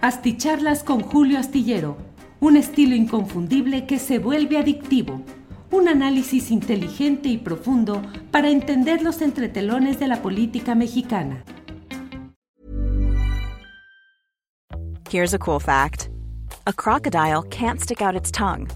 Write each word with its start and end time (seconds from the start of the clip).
Asticharlas 0.00 0.84
con 0.84 1.00
Julio 1.00 1.40
Astillero, 1.40 1.96
un 2.38 2.56
estilo 2.56 2.94
inconfundible 2.94 3.84
que 3.84 3.98
se 3.98 4.20
vuelve 4.20 4.56
adictivo. 4.56 5.22
Un 5.72 5.88
análisis 5.88 6.52
inteligente 6.52 7.28
y 7.28 7.36
profundo 7.36 8.00
para 8.30 8.48
entender 8.48 9.02
los 9.02 9.20
entretelones 9.22 9.98
de 9.98 10.06
la 10.06 10.22
política 10.22 10.76
mexicana. 10.76 11.42
Here's 15.10 15.34
a 15.34 15.38
cool 15.38 15.58
fact 15.58 16.10
a 16.68 16.72
crocodile 16.72 17.42
can't 17.50 17.80
stick 17.80 18.00
out 18.00 18.14
its 18.14 18.30
tongue. 18.30 18.68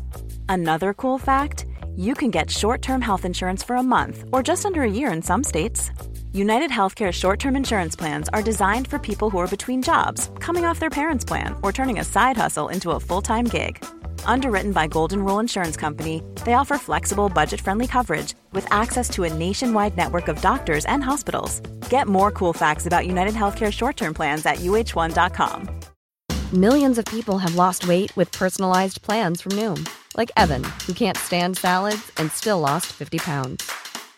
Another 0.49 0.93
cool 0.93 1.19
fact 1.19 1.67
you 1.95 2.15
can 2.15 2.33
get 2.33 2.51
short 2.51 2.83
term 2.83 3.01
health 3.01 3.25
insurance 3.25 3.63
for 3.63 3.77
a 3.77 3.83
month 3.83 4.25
or 4.33 4.43
just 4.43 4.67
under 4.67 4.83
a 4.83 4.91
year 4.91 5.13
in 5.13 5.23
some 5.23 5.45
states. 5.45 5.93
United 6.35 6.71
Healthcare 6.71 7.13
short 7.13 7.39
term 7.39 7.57
insurance 7.57 7.95
plans 7.95 8.31
are 8.31 8.41
designed 8.41 8.89
for 8.89 8.99
people 8.99 9.29
who 9.29 9.37
are 9.37 9.47
between 9.47 9.83
jobs, 9.83 10.31
coming 10.41 10.65
off 10.65 10.79
their 10.79 10.89
parents' 10.89 11.27
plan, 11.27 11.55
or 11.63 11.73
turning 11.73 11.99
a 11.99 12.05
side 12.05 12.39
hustle 12.39 12.69
into 12.69 12.93
a 12.93 13.01
full 13.01 13.21
time 13.21 13.45
gig. 13.45 13.85
Underwritten 14.25 14.73
by 14.73 14.87
Golden 14.87 15.23
Rule 15.23 15.41
Insurance 15.41 15.77
Company, 15.77 16.23
they 16.47 16.55
offer 16.55 16.79
flexible, 16.79 17.29
budget 17.29 17.61
friendly 17.61 17.87
coverage 17.87 18.35
with 18.53 18.67
access 18.73 19.11
to 19.11 19.25
a 19.25 19.35
nationwide 19.35 19.95
network 19.95 20.29
of 20.29 20.41
doctors 20.41 20.87
and 20.87 21.05
hospitals. 21.05 21.61
Get 21.91 22.09
more 22.09 22.31
cool 22.31 22.55
facts 22.55 22.87
about 22.87 23.07
United 23.07 23.35
Healthcare 23.35 23.71
short 23.71 23.99
term 23.99 24.15
plans 24.15 24.47
at 24.47 24.61
uh1.com. 24.61 25.69
Millions 26.55 26.97
of 26.97 27.05
people 27.05 27.37
have 27.37 27.57
lost 27.57 27.87
weight 27.87 28.17
with 28.17 28.33
personalized 28.33 29.03
plans 29.03 29.43
from 29.43 29.53
Noom, 29.53 29.87
like 30.17 30.31
Evan, 30.39 30.65
who 30.87 30.95
can't 30.95 31.19
stand 31.19 31.59
salads 31.59 32.11
and 32.17 32.33
still 32.33 32.59
lost 32.59 32.87
50 32.87 33.19
pounds. 33.19 33.71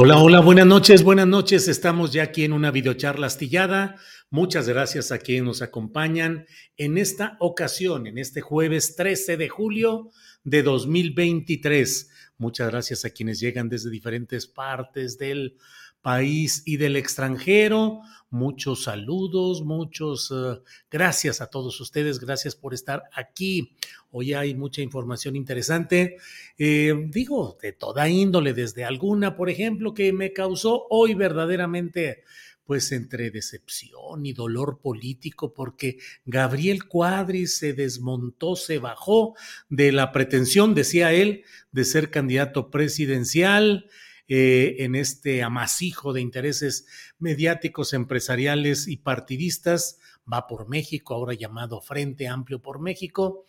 Hola, 0.00 0.20
hola, 0.20 0.38
buenas 0.38 0.64
noches, 0.64 1.02
buenas 1.02 1.26
noches. 1.26 1.66
Estamos 1.66 2.12
ya 2.12 2.22
aquí 2.22 2.44
en 2.44 2.52
una 2.52 2.70
videocharla 2.70 3.26
astillada. 3.26 3.96
Muchas 4.30 4.68
gracias 4.68 5.10
a 5.10 5.18
quienes 5.18 5.42
nos 5.42 5.60
acompañan 5.60 6.46
en 6.76 6.98
esta 6.98 7.36
ocasión, 7.40 8.06
en 8.06 8.16
este 8.16 8.40
jueves 8.40 8.94
13 8.94 9.36
de 9.36 9.48
julio 9.48 10.12
de 10.44 10.62
2023. 10.62 12.10
Muchas 12.36 12.70
gracias 12.70 13.04
a 13.04 13.10
quienes 13.10 13.40
llegan 13.40 13.68
desde 13.68 13.90
diferentes 13.90 14.46
partes 14.46 15.18
del 15.18 15.56
país 16.00 16.62
y 16.64 16.76
del 16.76 16.94
extranjero. 16.94 18.00
Muchos 18.30 18.82
saludos, 18.82 19.62
muchos 19.62 20.30
uh, 20.30 20.62
gracias 20.90 21.40
a 21.40 21.46
todos 21.46 21.80
ustedes, 21.80 22.18
gracias 22.18 22.54
por 22.54 22.74
estar 22.74 23.04
aquí. 23.14 23.74
Hoy 24.10 24.34
hay 24.34 24.54
mucha 24.54 24.82
información 24.82 25.34
interesante, 25.34 26.18
eh, 26.58 26.92
digo, 27.08 27.56
de 27.62 27.72
toda 27.72 28.06
índole, 28.06 28.52
desde 28.52 28.84
alguna, 28.84 29.34
por 29.34 29.48
ejemplo, 29.48 29.94
que 29.94 30.12
me 30.12 30.34
causó 30.34 30.86
hoy 30.90 31.14
verdaderamente 31.14 32.22
pues 32.68 32.92
entre 32.92 33.30
decepción 33.30 34.26
y 34.26 34.34
dolor 34.34 34.80
político, 34.82 35.54
porque 35.54 35.96
Gabriel 36.26 36.84
Cuadri 36.84 37.46
se 37.46 37.72
desmontó, 37.72 38.56
se 38.56 38.78
bajó 38.78 39.36
de 39.70 39.90
la 39.90 40.12
pretensión, 40.12 40.74
decía 40.74 41.14
él, 41.14 41.44
de 41.72 41.84
ser 41.86 42.10
candidato 42.10 42.70
presidencial. 42.70 43.88
Eh, 44.30 44.84
en 44.84 44.94
este 44.94 45.42
amasijo 45.42 46.12
de 46.12 46.20
intereses 46.20 46.86
mediáticos, 47.18 47.94
empresariales 47.94 48.86
y 48.86 48.98
partidistas. 48.98 49.98
Va 50.30 50.46
por 50.46 50.68
México, 50.68 51.14
ahora 51.14 51.32
llamado 51.32 51.80
Frente 51.80 52.28
Amplio 52.28 52.60
por 52.60 52.78
México. 52.78 53.46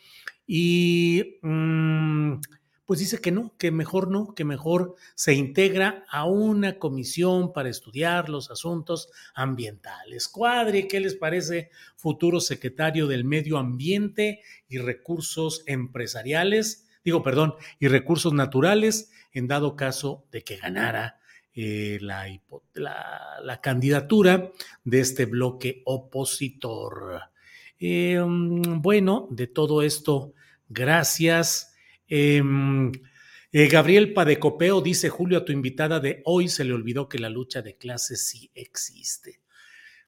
Y 0.48 1.38
mm, 1.42 2.36
pues 2.90 3.02
dice 3.02 3.20
que 3.20 3.32
no, 3.32 3.56
que 3.60 3.70
mejor 3.70 4.10
no, 4.10 4.34
que 4.34 4.46
mejor 4.46 4.96
se 5.14 5.34
integra 5.34 6.06
a 6.10 6.26
una 6.26 6.80
comisión 6.80 7.54
para 7.54 7.70
estudiar 7.70 8.30
los 8.30 8.50
asuntos 8.50 9.12
ambientales. 9.36 10.28
Cuadri, 10.28 10.88
¿qué 10.88 11.00
les 11.00 11.14
parece? 11.14 11.70
Futuro 11.98 12.40
secretario 12.40 13.06
del 13.06 13.26
Medio 13.26 13.60
Ambiente 13.60 14.42
y 14.68 14.80
Recursos 14.80 15.62
Empresariales, 15.68 16.89
digo, 17.10 17.24
perdón, 17.24 17.56
y 17.80 17.88
Recursos 17.88 18.34
Naturales 18.34 19.12
en 19.32 19.48
dado 19.48 19.76
caso 19.76 20.26
de 20.32 20.44
que 20.44 20.58
ganara 20.58 21.20
eh, 21.56 21.98
la, 22.02 22.28
la, 22.76 23.62
candidatura 23.62 24.52
de 24.84 25.00
este 25.00 25.26
bloque 25.26 25.82
opositor. 25.86 27.22
Eh, 27.80 28.24
bueno, 28.24 29.28
de 29.32 29.48
todo 29.48 29.82
esto, 29.82 30.34
gracias. 30.68 31.74
Eh, 32.08 32.44
Gabriel 33.52 34.14
Padecopeo 34.14 34.82
dice, 34.82 35.10
Julio, 35.10 35.40
a 35.40 35.46
tu 35.46 35.52
invitada 35.52 36.00
de 36.00 36.22
hoy 36.26 36.48
se 36.48 36.64
le 36.64 36.74
olvidó 36.74 37.10
que 37.10 37.18
la 37.18 37.30
lucha 37.30 37.64
de 37.64 37.76
clases 37.76 38.28
sí 38.28 38.52
existe. 38.54 39.42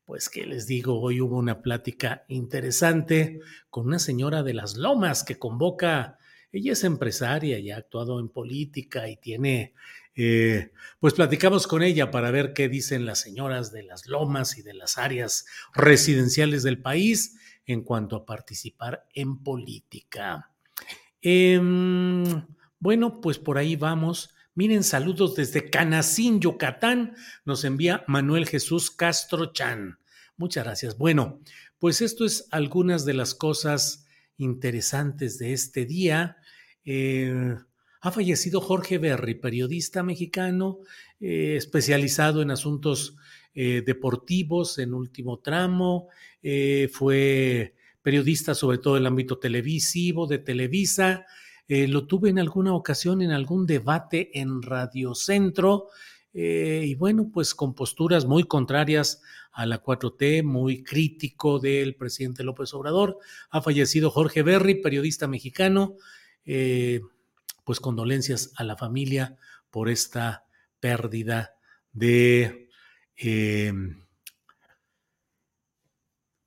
Pues 0.06 0.30
que 0.30 0.46
les 0.46 0.68
digo, 0.68 1.02
hoy 1.02 1.20
hubo 1.20 1.38
una 1.38 1.64
plática 1.64 2.26
interesante 2.28 3.40
con 3.72 3.88
una 3.88 3.98
señora 3.98 4.44
de 4.44 4.54
las 4.54 4.78
Lomas 4.78 5.24
que 5.24 5.40
convoca 5.40 6.20
ella 6.52 6.74
es 6.74 6.84
empresaria 6.84 7.60
y 7.60 7.72
ha 7.72 7.78
actuado 7.78 8.20
en 8.20 8.30
política 8.30 9.08
y 9.08 9.18
tiene, 9.18 9.74
eh, 10.16 10.72
pues 11.00 11.14
platicamos 11.14 11.68
con 11.68 11.82
ella 11.84 12.12
para 12.12 12.32
ver 12.32 12.54
qué 12.54 12.68
dicen 12.68 13.06
las 13.06 13.20
señoras 13.20 13.72
de 13.72 13.84
las 13.84 14.08
lomas 14.08 14.58
y 14.58 14.62
de 14.62 14.74
las 14.74 14.98
áreas 14.98 15.46
residenciales 15.74 16.64
del 16.64 16.82
país 16.82 17.38
en 17.66 17.84
cuanto 17.84 18.16
a 18.16 18.26
participar 18.26 19.08
en 19.14 19.42
política. 19.44 20.52
Em, 21.22 22.24
bueno, 22.80 23.22
pues 23.22 23.38
por 23.38 23.58
ahí 23.58 23.76
vamos. 23.76 24.34
Miren, 24.54 24.84
saludos 24.84 25.36
desde 25.36 25.70
Canacín, 25.70 26.42
Yucatán. 26.42 27.16
Nos 27.46 27.64
envía 27.64 28.04
Manuel 28.08 28.48
Jesús 28.48 28.92
Castro 28.92 29.54
Chan. 29.54 30.00
Muchas 30.36 30.66
gracias. 30.66 30.98
Bueno, 30.98 31.40
pues 31.80 32.02
esto 32.02 32.26
es 32.26 32.48
algunas 32.52 33.06
de 33.06 33.14
las 33.14 33.34
cosas 33.34 34.06
interesantes 34.38 35.38
de 35.38 35.54
este 35.54 35.86
día. 35.86 36.38
Eh, 36.86 37.56
ha 38.02 38.12
fallecido 38.12 38.62
Jorge 38.62 38.98
Berry, 38.98 39.36
periodista 39.36 40.02
mexicano 40.02 40.80
eh, 41.20 41.56
especializado 41.56 42.42
en 42.42 42.50
asuntos 42.52 43.16
eh, 43.54 43.84
deportivos 43.86 44.80
en 44.80 44.94
último 44.94 45.40
tramo. 45.40 46.08
fue 46.92 47.76
periodista 48.02 48.56
sobre 48.56 48.80
todo 48.80 48.98
en 48.98 49.04
el 49.04 49.08
ámbito 49.08 49.38
televisivo, 49.38 50.26
de 50.26 50.40
Televisa. 50.40 51.26
lo 51.68 52.08
tuve 52.08 52.30
en 52.30 52.40
alguna 52.40 52.74
ocasión 52.74 53.22
en 53.22 53.32
algún 53.32 53.68
debate 53.68 54.40
en 54.40 54.62
Radio 54.62 55.14
Centro. 55.14 55.90
y 56.34 56.96
bueno, 56.96 57.30
pues 57.32 57.54
con 57.54 57.76
posturas 57.76 58.26
muy 58.26 58.46
contrarias 58.46 59.22
a 59.52 59.66
la 59.66 59.84
4T, 59.84 60.44
muy 60.44 60.84
crítico 60.84 61.60
del 61.60 61.96
presidente 61.96 62.44
López 62.44 62.74
Obrador. 62.74 63.18
Ha 63.50 63.62
fallecido 63.62 64.10
Jorge 64.10 64.44
Berry, 64.44 64.82
periodista 64.82 65.28
mexicano, 65.28 65.96
eh, 66.46 67.02
pues 67.64 67.80
condolencias 67.80 68.52
a 68.56 68.64
la 68.64 68.78
familia 68.78 69.38
por 69.70 69.90
esta 69.90 70.46
pérdida 70.80 71.56
de, 71.92 72.70
eh, 73.16 73.74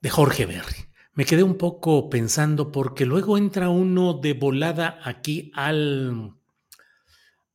de 0.00 0.10
Jorge 0.10 0.46
Berry. 0.46 0.88
Me 1.14 1.24
quedé 1.24 1.42
un 1.42 1.56
poco 1.56 2.10
pensando 2.10 2.72
porque 2.72 3.06
luego 3.06 3.38
entra 3.38 3.68
uno 3.68 4.14
de 4.14 4.32
volada 4.32 4.98
aquí 5.04 5.52
al 5.54 6.34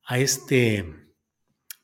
a 0.04 0.18
este 0.18 1.00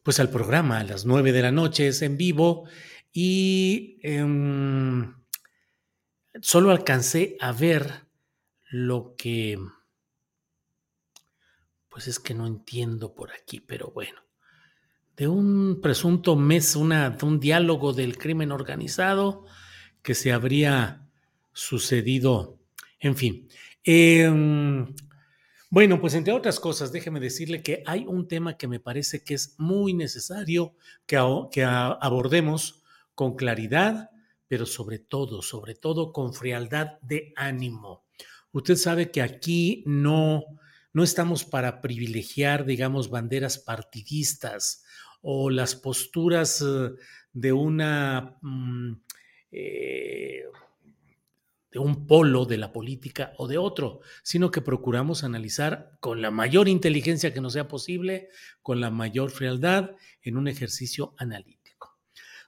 pues 0.02 0.18
al 0.20 0.30
programa 0.30 0.78
a 0.78 0.84
las 0.84 1.04
nueve 1.04 1.32
de 1.32 1.42
la 1.42 1.52
noche 1.52 1.88
es 1.88 2.00
en 2.02 2.16
vivo 2.16 2.68
y 3.12 3.98
em, 4.02 5.14
solo 6.40 6.70
alcancé 6.70 7.36
a 7.40 7.52
ver 7.52 8.06
lo 8.70 9.14
que 9.16 9.58
pues 11.96 12.08
es 12.08 12.18
que 12.18 12.34
no 12.34 12.46
entiendo 12.46 13.14
por 13.14 13.32
aquí, 13.32 13.58
pero 13.58 13.90
bueno. 13.90 14.20
De 15.16 15.28
un 15.28 15.80
presunto 15.80 16.36
mes, 16.36 16.76
una, 16.76 17.16
un 17.22 17.40
diálogo 17.40 17.94
del 17.94 18.18
crimen 18.18 18.52
organizado 18.52 19.46
que 20.02 20.14
se 20.14 20.30
habría 20.30 21.08
sucedido, 21.54 22.58
en 23.00 23.16
fin. 23.16 23.48
Em, 23.82 24.94
bueno, 25.70 25.98
pues 25.98 26.12
entre 26.12 26.34
otras 26.34 26.60
cosas, 26.60 26.92
déjeme 26.92 27.18
decirle 27.18 27.62
que 27.62 27.82
hay 27.86 28.04
un 28.06 28.28
tema 28.28 28.58
que 28.58 28.68
me 28.68 28.78
parece 28.78 29.24
que 29.24 29.32
es 29.32 29.54
muy 29.56 29.94
necesario 29.94 30.74
que 31.06 31.16
abordemos 31.16 32.82
con 33.14 33.36
claridad, 33.36 34.10
pero 34.48 34.66
sobre 34.66 34.98
todo, 34.98 35.40
sobre 35.40 35.74
todo 35.74 36.12
con 36.12 36.34
frialdad 36.34 36.98
de 37.00 37.32
ánimo. 37.36 38.04
Usted 38.52 38.76
sabe 38.76 39.10
que 39.10 39.22
aquí 39.22 39.82
no 39.86 40.44
no 40.96 41.04
estamos 41.04 41.44
para 41.44 41.82
privilegiar, 41.82 42.64
digamos, 42.64 43.10
banderas 43.10 43.58
partidistas 43.58 44.82
o 45.20 45.50
las 45.50 45.74
posturas 45.74 46.64
eh, 46.66 46.92
de 47.34 47.52
una... 47.52 48.38
Mm, 48.40 48.92
eh, 49.52 50.44
de 51.70 51.78
un 51.78 52.06
polo 52.06 52.46
de 52.46 52.56
la 52.56 52.72
política 52.72 53.34
o 53.36 53.46
de 53.46 53.58
otro, 53.58 54.00
sino 54.22 54.50
que 54.50 54.62
procuramos 54.62 55.22
analizar 55.22 55.98
con 56.00 56.22
la 56.22 56.30
mayor 56.30 56.66
inteligencia 56.66 57.34
que 57.34 57.42
nos 57.42 57.52
sea 57.52 57.68
posible, 57.68 58.30
con 58.62 58.80
la 58.80 58.90
mayor 58.90 59.30
frialdad, 59.30 59.90
en 60.22 60.38
un 60.38 60.48
ejercicio 60.48 61.14
analítico. 61.18 61.65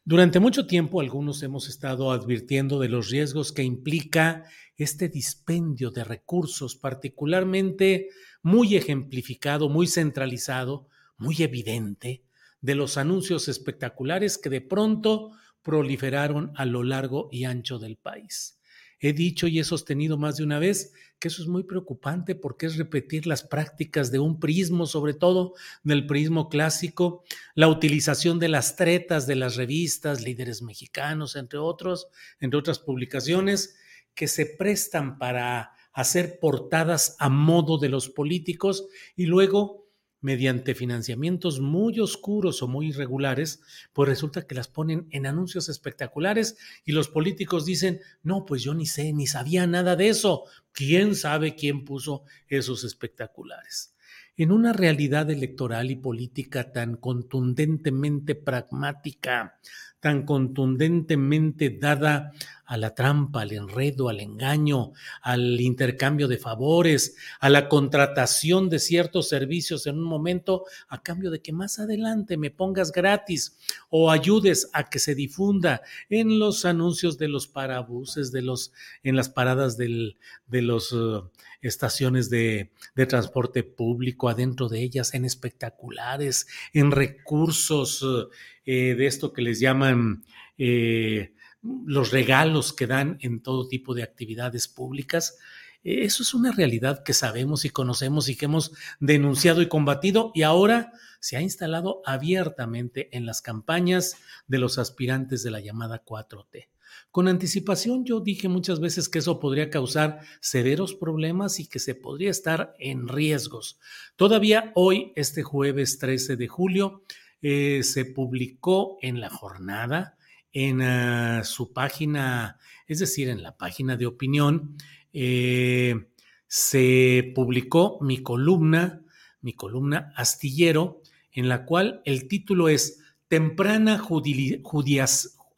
Durante 0.05 0.41
mucho 0.41 0.67
tiempo 0.67 1.01
algunos 1.01 1.43
hemos 1.43 1.69
estado 1.69 2.11
advirtiendo 2.13 2.79
de 2.79 2.89
los 2.89 3.11
riesgos 3.11 3.53
que 3.53 3.63
implica 3.63 4.45
este 4.77 5.09
dispendio 5.09 5.91
de 5.91 6.05
recursos, 6.05 6.77
particularmente 6.77 8.09
muy 8.43 8.77
ejemplificado, 8.77 9.69
muy 9.69 9.87
centralizado, 9.87 10.89
muy 11.19 11.43
evidente, 11.43 12.25
de 12.61 12.75
los 12.75 12.97
anuncios 12.97 13.49
espectaculares 13.49 14.39
que 14.39 14.51
de 14.51 14.61
pronto 14.61 15.33
proliferaron 15.63 16.53
a 16.57 16.65
lo 16.65 16.83
largo 16.85 17.29
y 17.31 17.45
ancho 17.45 17.79
del 17.79 17.97
país. 17.97 18.58
He 19.01 19.13
dicho 19.13 19.47
y 19.47 19.59
he 19.59 19.65
sostenido 19.65 20.19
más 20.19 20.37
de 20.37 20.45
una 20.45 20.59
vez 20.59 20.93
que 21.19 21.29
eso 21.29 21.43
es 21.43 21.49
muy 21.49 21.65
preocupante 21.65 22.35
porque 22.35 22.67
es 22.67 22.77
repetir 22.77 23.27
las 23.27 23.43
prácticas 23.43 24.11
de 24.11 24.19
un 24.19 24.39
prismo, 24.39 24.87
sobre 24.87 25.15
todo 25.15 25.55
del 25.83 26.07
prismo 26.07 26.49
clásico, 26.49 27.25
la 27.55 27.69
utilización 27.69 28.39
de 28.39 28.49
las 28.49 28.77
tretas 28.77 29.27
de 29.27 29.37
las 29.37 29.57
revistas, 29.57 30.23
líderes 30.23 30.63
mexicanos, 30.63 31.37
entre 31.37 31.59
otros, 31.59 32.09
entre 32.41 32.59
otras 32.59 32.79
publicaciones, 32.79 33.77
que 34.15 34.29
se 34.29 34.47
prestan 34.47 35.19
para 35.19 35.73
hacer 35.93 36.39
portadas 36.39 37.17
a 37.19 37.29
modo 37.29 37.79
de 37.79 37.89
los 37.89 38.09
políticos 38.09 38.87
y 39.17 39.27
luego 39.27 39.88
mediante 40.21 40.75
financiamientos 40.75 41.61
muy 41.61 42.01
oscuros 42.01 42.63
o 42.63 42.69
muy 42.69 42.89
irregulares, 42.89 43.61
pues 43.93 44.09
resulta 44.09 44.47
que 44.47 44.55
las 44.55 44.69
ponen 44.69 45.07
en 45.11 45.27
anuncios 45.27 45.69
espectaculares 45.69 46.57
y 46.85 46.93
los 46.93 47.09
políticos 47.09 47.65
dicen, 47.65 48.01
no, 48.23 48.45
pues 48.45 48.63
yo 48.63 48.75
ni 48.75 48.87
sé, 48.87 49.13
ni 49.13 49.27
sabía 49.27 49.67
nada 49.67 49.97
de 49.97 50.09
eso. 50.09 50.45
¿Quién 50.73 51.15
sabe 51.15 51.55
quién 51.55 51.85
puso 51.85 52.25
esos 52.49 52.85
espectaculares? 52.85 53.95
En 54.37 54.53
una 54.53 54.73
realidad 54.73 55.29
electoral 55.31 55.91
y 55.91 55.97
política 55.97 56.73
tan 56.73 56.97
contundentemente 56.97 58.37
pragmática, 58.37 59.59
tan 60.01 60.25
contundentemente 60.25 61.71
dada 61.71 62.33
a 62.69 62.77
la 62.77 62.95
trampa, 62.95 63.41
al 63.41 63.53
enredo, 63.53 64.11
al 64.11 64.21
engaño, 64.21 64.93
al 65.23 65.59
intercambio 65.59 66.29
de 66.29 66.37
favores, 66.37 67.17
a 67.41 67.49
la 67.49 67.67
contratación 67.67 68.69
de 68.69 68.79
ciertos 68.79 69.31
servicios 69.31 69.87
en 69.87 69.97
un 69.97 70.05
momento 70.05 70.67
a 70.89 71.03
cambio 71.03 71.31
de 71.31 71.41
que 71.41 71.53
más 71.53 71.79
adelante 71.79 72.37
me 72.37 72.51
pongas 72.51 72.93
gratis 72.93 73.57
o 73.89 74.11
ayudes 74.11 74.69
a 74.75 74.91
que 74.91 74.99
se 74.99 75.15
difunda 75.15 75.81
en 76.11 76.39
los 76.39 76.67
anuncios 76.67 77.17
de 77.17 77.29
los 77.29 77.49
parabuses, 77.49 78.33
de 78.33 78.43
los, 78.43 78.73
en 79.03 79.17
las 79.17 79.31
paradas 79.31 79.79
de 79.79 80.15
los 80.51 80.93
uh, 80.93 81.31
estaciones 81.63 82.29
de, 82.29 82.71
de, 82.95 83.07
transporte 83.07 83.63
público, 83.63 84.29
adentro 84.29 84.69
de 84.69 84.83
ellas, 84.83 85.15
en 85.15 85.25
espectaculares, 85.25 86.47
en 86.75 86.91
recursos 86.91 88.03
uh, 88.03 88.29
eh, 88.71 88.95
de 88.95 89.07
esto 89.07 89.33
que 89.33 89.41
les 89.41 89.61
llaman 89.61 90.23
eh, 90.59 91.33
los 91.63 92.11
regalos 92.11 92.75
que 92.75 92.87
dan 92.87 93.17
en 93.23 93.41
todo 93.41 93.67
tipo 93.67 93.95
de 93.95 94.03
actividades 94.03 94.69
públicas. 94.69 95.39
Eso 95.83 96.23
es 96.23 96.35
una 96.35 96.53
realidad 96.53 97.03
que 97.03 97.15
sabemos 97.15 97.65
y 97.65 97.71
conocemos 97.71 98.29
y 98.29 98.37
que 98.37 98.45
hemos 98.45 98.73
denunciado 99.01 99.63
y 99.63 99.69
combatido 99.69 100.33
y 100.35 100.43
ahora 100.43 100.93
se 101.19 101.39
ha 101.39 101.41
instalado 101.41 102.03
abiertamente 102.05 103.09
en 103.17 103.25
las 103.25 103.41
campañas 103.41 104.19
de 104.49 104.59
los 104.59 104.77
aspirantes 104.77 105.43
de 105.43 105.51
la 105.51 105.61
llamada 105.61 106.05
4T. 106.05 106.69
Con 107.11 107.27
anticipación 107.27 108.05
yo 108.05 108.21
dije 108.21 108.49
muchas 108.51 108.81
veces 108.81 109.09
que 109.09 109.21
eso 109.21 109.41
podría 109.41 109.71
causar 109.71 110.21
severos 110.43 110.95
problemas 110.95 111.59
y 111.59 111.67
que 111.67 111.79
se 111.79 111.95
podría 111.95 112.31
estar 112.31 112.75
en 112.79 113.09
riesgos. 113.09 113.81
Todavía 114.17 114.73
hoy, 114.75 115.15
este 115.17 115.43
jueves 115.43 115.99
13 115.99 116.37
de 116.37 116.49
julio, 116.49 117.03
eh, 117.43 117.83
se 117.83 118.05
publicó 118.05 118.99
en 119.03 119.21
la 119.21 119.31
jornada 119.31 120.17
en 120.53 120.83
ah, 120.83 121.45
su 121.45 121.73
página, 121.73 122.59
es 122.87 122.99
decir, 122.99 123.29
en 123.29 123.43
la 123.43 123.57
página 123.57 123.97
de 123.97 124.07
opinión, 124.07 124.77
eh, 125.13 126.09
se 126.47 127.33
publicó 127.35 127.99
mi 128.01 128.23
columna, 128.23 129.03
mi 129.41 129.53
columna 129.53 130.13
astillero, 130.17 131.03
en 131.33 131.49
la 131.49 131.65
cual 131.65 132.03
el 132.05 132.27
título 132.27 132.69
es 132.69 133.01
Temprana 133.29 134.03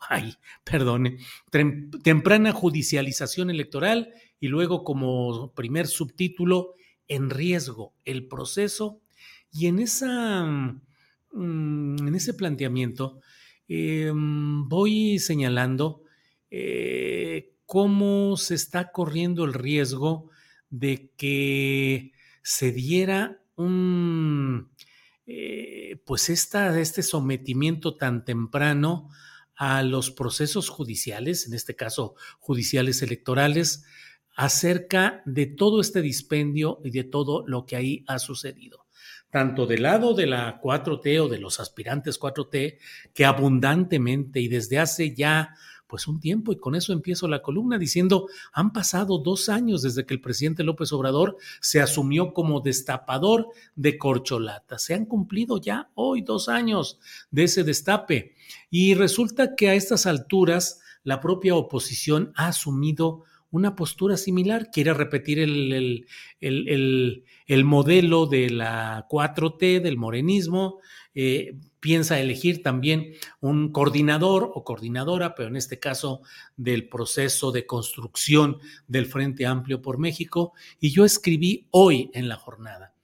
ay, 0.08 0.34
perdone, 0.64 1.18
temprana 2.02 2.52
judicialización 2.52 3.50
electoral 3.50 4.12
y 4.40 4.48
luego 4.48 4.82
como 4.82 5.52
primer 5.54 5.86
subtítulo, 5.86 6.74
en 7.06 7.28
riesgo 7.28 7.92
el 8.04 8.26
proceso. 8.26 9.00
Y 9.52 9.66
en, 9.66 9.80
esa, 9.80 10.44
mm, 10.44 10.80
en 11.32 12.12
ese 12.14 12.34
planteamiento 12.34 13.20
Em, 13.72 14.68
voy 14.68 15.20
señalando 15.20 16.02
eh, 16.50 17.54
cómo 17.66 18.36
se 18.36 18.56
está 18.56 18.90
corriendo 18.90 19.44
el 19.44 19.54
riesgo 19.54 20.28
de 20.70 21.12
que 21.16 22.10
se 22.42 22.72
diera 22.72 23.44
un, 23.54 24.72
eh, 25.24 26.02
pues 26.04 26.30
este 26.30 27.02
sometimiento 27.04 27.96
tan 27.96 28.24
temprano 28.24 29.08
a 29.54 29.84
los 29.84 30.10
procesos 30.10 30.68
judiciales, 30.68 31.46
en 31.46 31.54
este 31.54 31.76
caso 31.76 32.16
judiciales 32.40 33.02
electorales, 33.02 33.84
acerca 34.34 35.22
de 35.26 35.46
todo 35.46 35.80
este 35.80 36.02
dispendio 36.02 36.80
y 36.82 36.90
de 36.90 37.04
todo 37.04 37.46
lo 37.46 37.66
que 37.66 37.76
ahí 37.76 38.04
ha 38.08 38.18
sucedido 38.18 38.79
tanto 39.30 39.66
del 39.66 39.82
lado 39.82 40.14
de 40.14 40.26
la 40.26 40.60
4T 40.60 41.20
o 41.20 41.28
de 41.28 41.38
los 41.38 41.60
aspirantes 41.60 42.20
4T, 42.20 42.78
que 43.14 43.24
abundantemente 43.24 44.40
y 44.40 44.48
desde 44.48 44.78
hace 44.78 45.14
ya 45.14 45.54
pues 45.90 46.06
un 46.06 46.20
tiempo, 46.20 46.52
y 46.52 46.56
con 46.56 46.76
eso 46.76 46.92
empiezo 46.92 47.26
la 47.26 47.42
columna 47.42 47.76
diciendo, 47.76 48.28
han 48.52 48.72
pasado 48.72 49.18
dos 49.18 49.48
años 49.48 49.82
desde 49.82 50.06
que 50.06 50.14
el 50.14 50.20
presidente 50.20 50.62
López 50.62 50.92
Obrador 50.92 51.36
se 51.60 51.80
asumió 51.80 52.32
como 52.32 52.60
destapador 52.60 53.48
de 53.74 53.98
corcholata. 53.98 54.78
Se 54.78 54.94
han 54.94 55.04
cumplido 55.04 55.60
ya 55.60 55.90
hoy 55.96 56.22
dos 56.22 56.48
años 56.48 57.00
de 57.32 57.42
ese 57.42 57.64
destape. 57.64 58.36
Y 58.70 58.94
resulta 58.94 59.56
que 59.56 59.68
a 59.68 59.74
estas 59.74 60.06
alturas 60.06 60.80
la 61.02 61.20
propia 61.20 61.56
oposición 61.56 62.32
ha 62.36 62.46
asumido 62.46 63.24
una 63.50 63.74
postura 63.74 64.16
similar, 64.16 64.70
quiere 64.70 64.94
repetir 64.94 65.40
el, 65.40 66.06
el, 66.40 67.64
modelo 67.64 68.26
de 68.26 68.50
la 68.50 69.06
4T, 69.08 69.80
del 69.80 69.96
morenismo, 69.96 70.78
eh, 71.14 71.56
piensa 71.80 72.20
elegir 72.20 72.62
también 72.62 73.14
un 73.40 73.72
coordinador 73.72 74.52
o 74.54 74.62
coordinadora, 74.62 75.34
pero 75.34 75.48
en 75.48 75.56
este 75.56 75.80
caso 75.80 76.22
del 76.56 76.88
proceso 76.88 77.50
de 77.50 77.66
construcción 77.66 78.58
del 78.86 79.06
Frente 79.06 79.46
Amplio 79.46 79.82
por 79.82 79.98
México, 79.98 80.52
y 80.78 80.90
yo 80.90 81.04
escribí 81.04 81.66
hoy 81.70 82.10
en 82.14 82.28
la 82.28 82.36
jornada. 82.36 82.94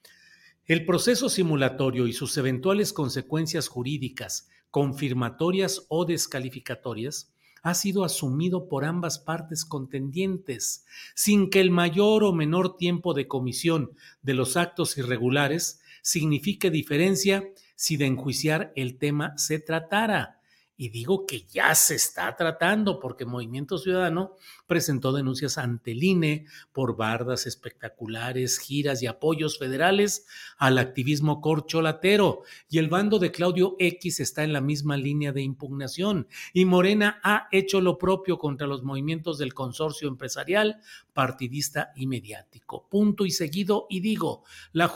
El 0.66 0.84
proceso 0.84 1.28
simulatorio 1.28 2.06
y 2.06 2.12
sus 2.12 2.36
eventuales 2.36 2.92
consecuencias 2.92 3.68
jurídicas, 3.68 4.48
confirmatorias 4.70 5.86
o 5.88 6.04
descalificatorias, 6.04 7.32
ha 7.66 7.74
sido 7.74 8.04
asumido 8.04 8.68
por 8.68 8.84
ambas 8.84 9.18
partes 9.18 9.64
contendientes, 9.64 10.86
sin 11.16 11.50
que 11.50 11.58
el 11.58 11.72
mayor 11.72 12.22
o 12.22 12.32
menor 12.32 12.76
tiempo 12.76 13.12
de 13.12 13.26
comisión 13.26 13.90
de 14.22 14.34
los 14.34 14.56
actos 14.56 14.96
irregulares 14.98 15.80
signifique 16.00 16.70
diferencia 16.70 17.50
si 17.74 17.96
de 17.96 18.06
enjuiciar 18.06 18.72
el 18.76 18.98
tema 18.98 19.36
se 19.36 19.58
tratara. 19.58 20.38
Y 20.78 20.90
digo 20.90 21.26
que 21.26 21.46
ya 21.46 21.74
se 21.74 21.94
está 21.94 22.36
tratando 22.36 23.00
porque 23.00 23.24
Movimiento 23.24 23.78
Ciudadano 23.78 24.34
presentó 24.66 25.12
denuncias 25.12 25.56
ante 25.56 25.92
el 25.92 26.04
INE 26.04 26.46
por 26.72 26.96
bardas 26.96 27.46
espectaculares, 27.46 28.58
giras 28.58 29.02
y 29.02 29.06
apoyos 29.06 29.58
federales 29.58 30.26
al 30.58 30.76
activismo 30.76 31.40
corcholatero. 31.40 32.42
Y 32.68 32.78
el 32.78 32.88
bando 32.88 33.18
de 33.18 33.30
Claudio 33.30 33.76
X 33.78 34.20
está 34.20 34.44
en 34.44 34.52
la 34.52 34.60
misma 34.60 34.98
línea 34.98 35.32
de 35.32 35.42
impugnación. 35.42 36.28
Y 36.52 36.66
Morena 36.66 37.20
ha 37.22 37.48
hecho 37.52 37.80
lo 37.80 37.96
propio 37.96 38.38
contra 38.38 38.66
los 38.66 38.82
movimientos 38.82 39.38
del 39.38 39.54
consorcio 39.54 40.08
empresarial, 40.08 40.80
partidista 41.14 41.92
y 41.96 42.06
mediático. 42.06 42.86
Punto 42.90 43.24
y 43.24 43.30
seguido. 43.30 43.86
Y 43.88 44.00
digo, 44.00 44.44
la, 44.72 44.94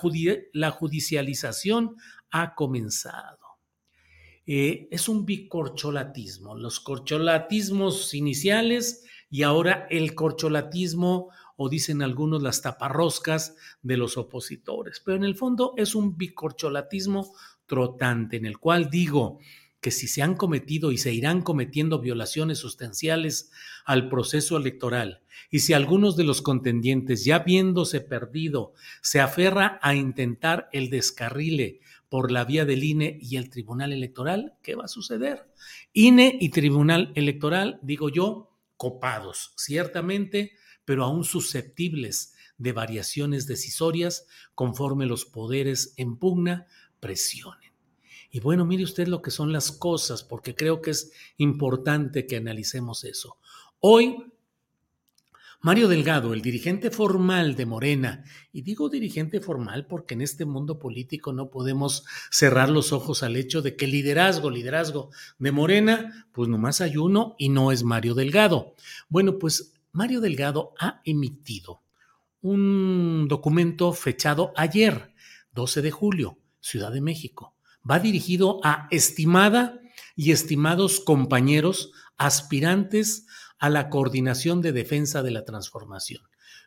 la 0.52 0.70
judicialización 0.70 1.96
ha 2.30 2.54
comenzado. 2.54 3.49
Eh, 4.46 4.88
es 4.90 5.08
un 5.08 5.26
bicorcholatismo, 5.26 6.56
los 6.56 6.80
corcholatismos 6.80 8.14
iniciales 8.14 9.04
y 9.30 9.42
ahora 9.42 9.86
el 9.90 10.14
corcholatismo 10.14 11.30
o 11.56 11.68
dicen 11.68 12.02
algunos 12.02 12.42
las 12.42 12.62
taparroscas 12.62 13.54
de 13.82 13.96
los 13.96 14.16
opositores. 14.16 15.00
Pero 15.04 15.16
en 15.16 15.24
el 15.24 15.36
fondo 15.36 15.74
es 15.76 15.94
un 15.94 16.16
bicorcholatismo 16.16 17.32
trotante 17.66 18.38
en 18.38 18.46
el 18.46 18.58
cual 18.58 18.90
digo, 18.90 19.38
que 19.80 19.90
si 19.90 20.08
se 20.08 20.22
han 20.22 20.34
cometido 20.34 20.92
y 20.92 20.98
se 20.98 21.12
irán 21.12 21.42
cometiendo 21.42 22.00
violaciones 22.00 22.58
sustanciales 22.58 23.50
al 23.84 24.08
proceso 24.08 24.56
electoral, 24.56 25.22
y 25.50 25.60
si 25.60 25.72
algunos 25.72 26.16
de 26.16 26.24
los 26.24 26.42
contendientes, 26.42 27.24
ya 27.24 27.40
viéndose 27.40 28.00
perdido, 28.00 28.74
se 29.00 29.20
aferra 29.20 29.78
a 29.82 29.94
intentar 29.94 30.68
el 30.72 30.90
descarrile 30.90 31.80
por 32.10 32.30
la 32.32 32.44
vía 32.44 32.66
del 32.66 32.84
INE 32.84 33.18
y 33.22 33.36
el 33.36 33.48
Tribunal 33.48 33.92
Electoral, 33.94 34.54
¿qué 34.62 34.74
va 34.74 34.84
a 34.84 34.88
suceder? 34.88 35.48
INE 35.94 36.36
y 36.38 36.50
Tribunal 36.50 37.12
Electoral, 37.14 37.78
digo 37.82 38.10
yo, 38.10 38.50
copados, 38.76 39.54
ciertamente, 39.56 40.52
pero 40.84 41.04
aún 41.04 41.24
susceptibles 41.24 42.34
de 42.58 42.72
variaciones 42.72 43.46
decisorias 43.46 44.26
conforme 44.54 45.06
los 45.06 45.24
poderes 45.24 45.94
en 45.96 46.16
pugna 46.16 46.66
presionen. 46.98 47.72
Y 48.32 48.40
bueno, 48.40 48.64
mire 48.64 48.84
usted 48.84 49.06
lo 49.06 49.22
que 49.22 49.30
son 49.30 49.52
las 49.52 49.70
cosas, 49.70 50.24
porque 50.24 50.54
creo 50.54 50.82
que 50.82 50.90
es 50.90 51.12
importante 51.36 52.26
que 52.26 52.36
analicemos 52.36 53.04
eso. 53.04 53.38
Hoy, 53.78 54.32
Mario 55.62 55.88
Delgado, 55.88 56.32
el 56.32 56.42
dirigente 56.42 56.90
formal 56.90 57.54
de 57.54 57.66
Morena, 57.66 58.24
y 58.52 58.62
digo 58.62 58.88
dirigente 58.88 59.40
formal 59.40 59.86
porque 59.86 60.14
en 60.14 60.22
este 60.22 60.44
mundo 60.44 60.78
político 60.78 61.32
no 61.32 61.50
podemos 61.50 62.04
cerrar 62.30 62.70
los 62.70 62.92
ojos 62.92 63.22
al 63.22 63.36
hecho 63.36 63.60
de 63.62 63.76
que 63.76 63.86
liderazgo, 63.86 64.50
liderazgo 64.50 65.10
de 65.38 65.52
Morena, 65.52 66.26
pues 66.32 66.48
nomás 66.48 66.80
hay 66.80 66.96
uno 66.96 67.34
y 67.38 67.50
no 67.50 67.72
es 67.72 67.84
Mario 67.84 68.14
Delgado. 68.14 68.74
Bueno, 69.08 69.38
pues 69.38 69.74
Mario 69.92 70.20
Delgado 70.20 70.72
ha 70.78 71.02
emitido 71.04 71.82
un 72.40 73.26
documento 73.28 73.92
fechado 73.92 74.52
ayer, 74.56 75.12
12 75.52 75.82
de 75.82 75.90
julio, 75.90 76.38
Ciudad 76.60 76.90
de 76.90 77.00
México 77.00 77.54
va 77.88 77.98
dirigido 77.98 78.60
a 78.62 78.88
estimada 78.90 79.80
y 80.16 80.32
estimados 80.32 81.00
compañeros 81.00 81.92
aspirantes 82.16 83.26
a 83.60 83.68
la 83.68 83.90
coordinación 83.90 84.62
de 84.62 84.72
defensa 84.72 85.22
de 85.22 85.30
la 85.30 85.44
transformación. 85.44 86.22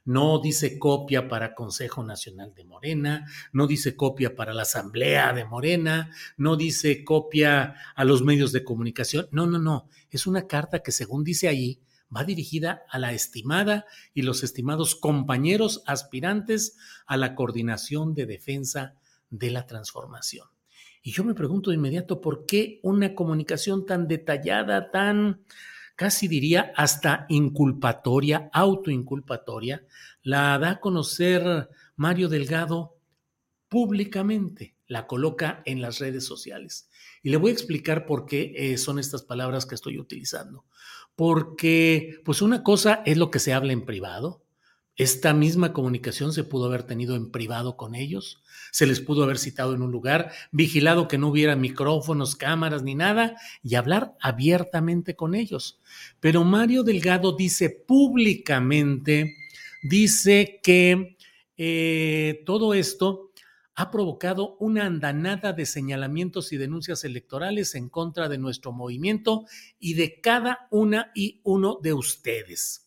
No 0.05 0.39
dice 0.39 0.77
copia 0.77 1.27
para 1.27 1.55
Consejo 1.55 2.03
Nacional 2.03 2.53
de 2.53 2.65
Morena, 2.65 3.25
no 3.51 3.67
dice 3.67 3.95
copia 3.95 4.35
para 4.35 4.53
la 4.53 4.61
Asamblea 4.61 5.33
de 5.33 5.43
Morena, 5.43 6.11
no 6.37 6.55
dice 6.55 7.03
copia 7.03 7.75
a 7.95 8.05
los 8.05 8.21
medios 8.21 8.51
de 8.51 8.63
comunicación. 8.63 9.27
No, 9.31 9.47
no, 9.47 9.59
no. 9.59 9.87
Es 10.11 10.27
una 10.27 10.45
carta 10.45 10.83
que, 10.83 10.91
según 10.91 11.23
dice 11.23 11.47
ahí, 11.47 11.81
va 12.15 12.23
dirigida 12.23 12.83
a 12.89 12.99
la 12.99 13.11
estimada 13.11 13.85
y 14.13 14.21
los 14.21 14.43
estimados 14.43 14.95
compañeros 14.95 15.83
aspirantes 15.87 16.77
a 17.07 17.17
la 17.17 17.33
coordinación 17.33 18.13
de 18.13 18.27
defensa 18.27 18.93
de 19.31 19.49
la 19.49 19.65
transformación. 19.65 20.47
Y 21.01 21.11
yo 21.11 21.23
me 21.23 21.33
pregunto 21.33 21.71
de 21.71 21.77
inmediato 21.77 22.21
por 22.21 22.45
qué 22.45 22.79
una 22.83 23.15
comunicación 23.15 23.85
tan 23.85 24.07
detallada, 24.07 24.91
tan 24.91 25.43
casi 25.95 26.27
diría 26.27 26.73
hasta 26.75 27.25
inculpatoria, 27.29 28.49
autoinculpatoria, 28.51 29.85
la 30.21 30.57
da 30.57 30.71
a 30.71 30.79
conocer 30.79 31.69
Mario 31.95 32.29
Delgado 32.29 32.97
públicamente, 33.69 34.75
la 34.87 35.07
coloca 35.07 35.61
en 35.65 35.81
las 35.81 35.99
redes 35.99 36.25
sociales. 36.25 36.89
Y 37.21 37.29
le 37.29 37.37
voy 37.37 37.51
a 37.51 37.53
explicar 37.53 38.05
por 38.05 38.25
qué 38.25 38.53
eh, 38.55 38.77
son 38.77 38.99
estas 38.99 39.23
palabras 39.23 39.65
que 39.65 39.75
estoy 39.75 39.97
utilizando. 39.97 40.65
Porque, 41.15 42.21
pues 42.25 42.41
una 42.41 42.63
cosa 42.63 43.01
es 43.05 43.17
lo 43.17 43.31
que 43.31 43.39
se 43.39 43.53
habla 43.53 43.73
en 43.73 43.85
privado, 43.85 44.42
esta 44.95 45.33
misma 45.33 45.73
comunicación 45.73 46.33
se 46.33 46.43
pudo 46.43 46.65
haber 46.65 46.83
tenido 46.83 47.15
en 47.15 47.31
privado 47.31 47.77
con 47.77 47.95
ellos, 47.95 48.43
se 48.71 48.85
les 48.85 48.99
pudo 48.99 49.23
haber 49.23 49.39
citado 49.39 49.73
en 49.73 49.81
un 49.81 49.91
lugar, 49.91 50.31
vigilado 50.51 51.07
que 51.07 51.17
no 51.17 51.29
hubiera 51.29 51.55
micrófonos, 51.55 52.35
cámaras 52.35 52.83
ni 52.83 52.93
nada 52.93 53.35
y 53.63 53.75
hablar 53.75 54.15
abiertamente 54.21 55.15
con 55.15 55.33
ellos. 55.33 55.79
Pero 56.19 56.43
Mario 56.43 56.83
Delgado 56.83 57.35
dice 57.35 57.69
públicamente, 57.69 59.35
dice 59.81 60.59
que 60.61 61.17
eh, 61.57 62.43
todo 62.45 62.73
esto 62.73 63.31
ha 63.75 63.89
provocado 63.89 64.55
una 64.59 64.85
andanada 64.85 65.53
de 65.53 65.65
señalamientos 65.65 66.53
y 66.53 66.57
denuncias 66.57 67.03
electorales 67.03 67.73
en 67.73 67.89
contra 67.89 68.29
de 68.29 68.37
nuestro 68.37 68.71
movimiento 68.71 69.45
y 69.79 69.95
de 69.95 70.21
cada 70.21 70.67
una 70.69 71.11
y 71.15 71.41
uno 71.43 71.79
de 71.81 71.93
ustedes. 71.93 72.83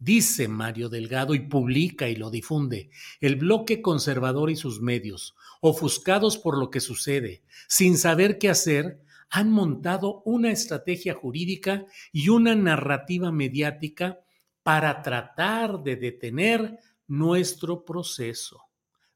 Dice 0.00 0.46
Mario 0.46 0.88
Delgado 0.88 1.34
y 1.34 1.40
publica 1.40 2.08
y 2.08 2.14
lo 2.14 2.30
difunde, 2.30 2.90
el 3.20 3.34
bloque 3.34 3.82
conservador 3.82 4.48
y 4.48 4.56
sus 4.56 4.80
medios, 4.80 5.34
ofuscados 5.60 6.38
por 6.38 6.56
lo 6.56 6.70
que 6.70 6.78
sucede, 6.78 7.42
sin 7.66 7.98
saber 7.98 8.38
qué 8.38 8.48
hacer, 8.48 9.00
han 9.28 9.50
montado 9.50 10.22
una 10.24 10.52
estrategia 10.52 11.14
jurídica 11.14 11.84
y 12.12 12.28
una 12.28 12.54
narrativa 12.54 13.32
mediática 13.32 14.20
para 14.62 15.02
tratar 15.02 15.82
de 15.82 15.96
detener 15.96 16.78
nuestro 17.08 17.84
proceso. 17.84 18.62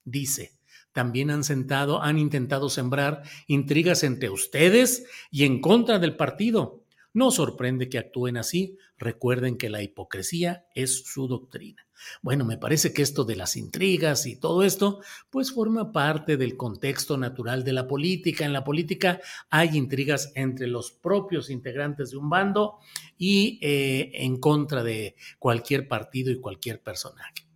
Dice, 0.05 0.59
también 0.93 1.31
han 1.31 1.45
sentado, 1.45 2.03
han 2.03 2.19
intentado 2.19 2.69
sembrar 2.69 3.23
intrigas 3.47 4.03
entre 4.03 4.31
ustedes 4.31 5.05
y 5.31 5.45
en 5.45 5.61
contra 5.61 6.01
del 6.01 6.17
partido 6.17 6.82
no 7.15 7.31
sorprende 7.31 7.89
que 7.89 7.99
actúen 7.99 8.37
así. 8.37 8.79
Recuerden 8.99 9.57
que 9.57 9.71
la 9.71 9.83
hipocresía 9.83 10.67
es 10.75 11.05
su 11.05 11.29
doctrina. 11.29 11.87
Bueno, 12.21 12.45
me 12.45 12.59
parece 12.59 12.93
que 12.93 13.03
esto 13.03 13.25
de 13.25 13.37
las 13.37 13.57
intrigas 13.57 14.27
y 14.27 14.37
todo 14.37 14.63
esto, 14.63 15.01
pues 15.31 15.53
forma 15.53 15.93
parte 15.93 16.37
del 16.37 16.57
contexto 16.57 17.17
natural 17.17 17.65
de 17.65 17.73
la 17.73 17.87
política. 17.87 18.45
En 18.45 18.53
la 18.53 18.65
política 18.65 19.21
hay 19.51 19.77
intrigas 19.77 20.33
entre 20.35 20.67
los 20.67 20.91
propios 20.91 21.51
integrantes 21.51 22.11
de 22.11 22.17
un 22.17 22.29
bando 22.29 22.79
y 23.17 23.59
eh, 23.63 24.11
en 24.15 24.39
contra 24.39 24.83
de 24.83 25.15
cualquier 25.39 25.87
partido 25.89 26.33
y 26.33 26.41
cualquier 26.41 26.83
personaje. 26.83 27.47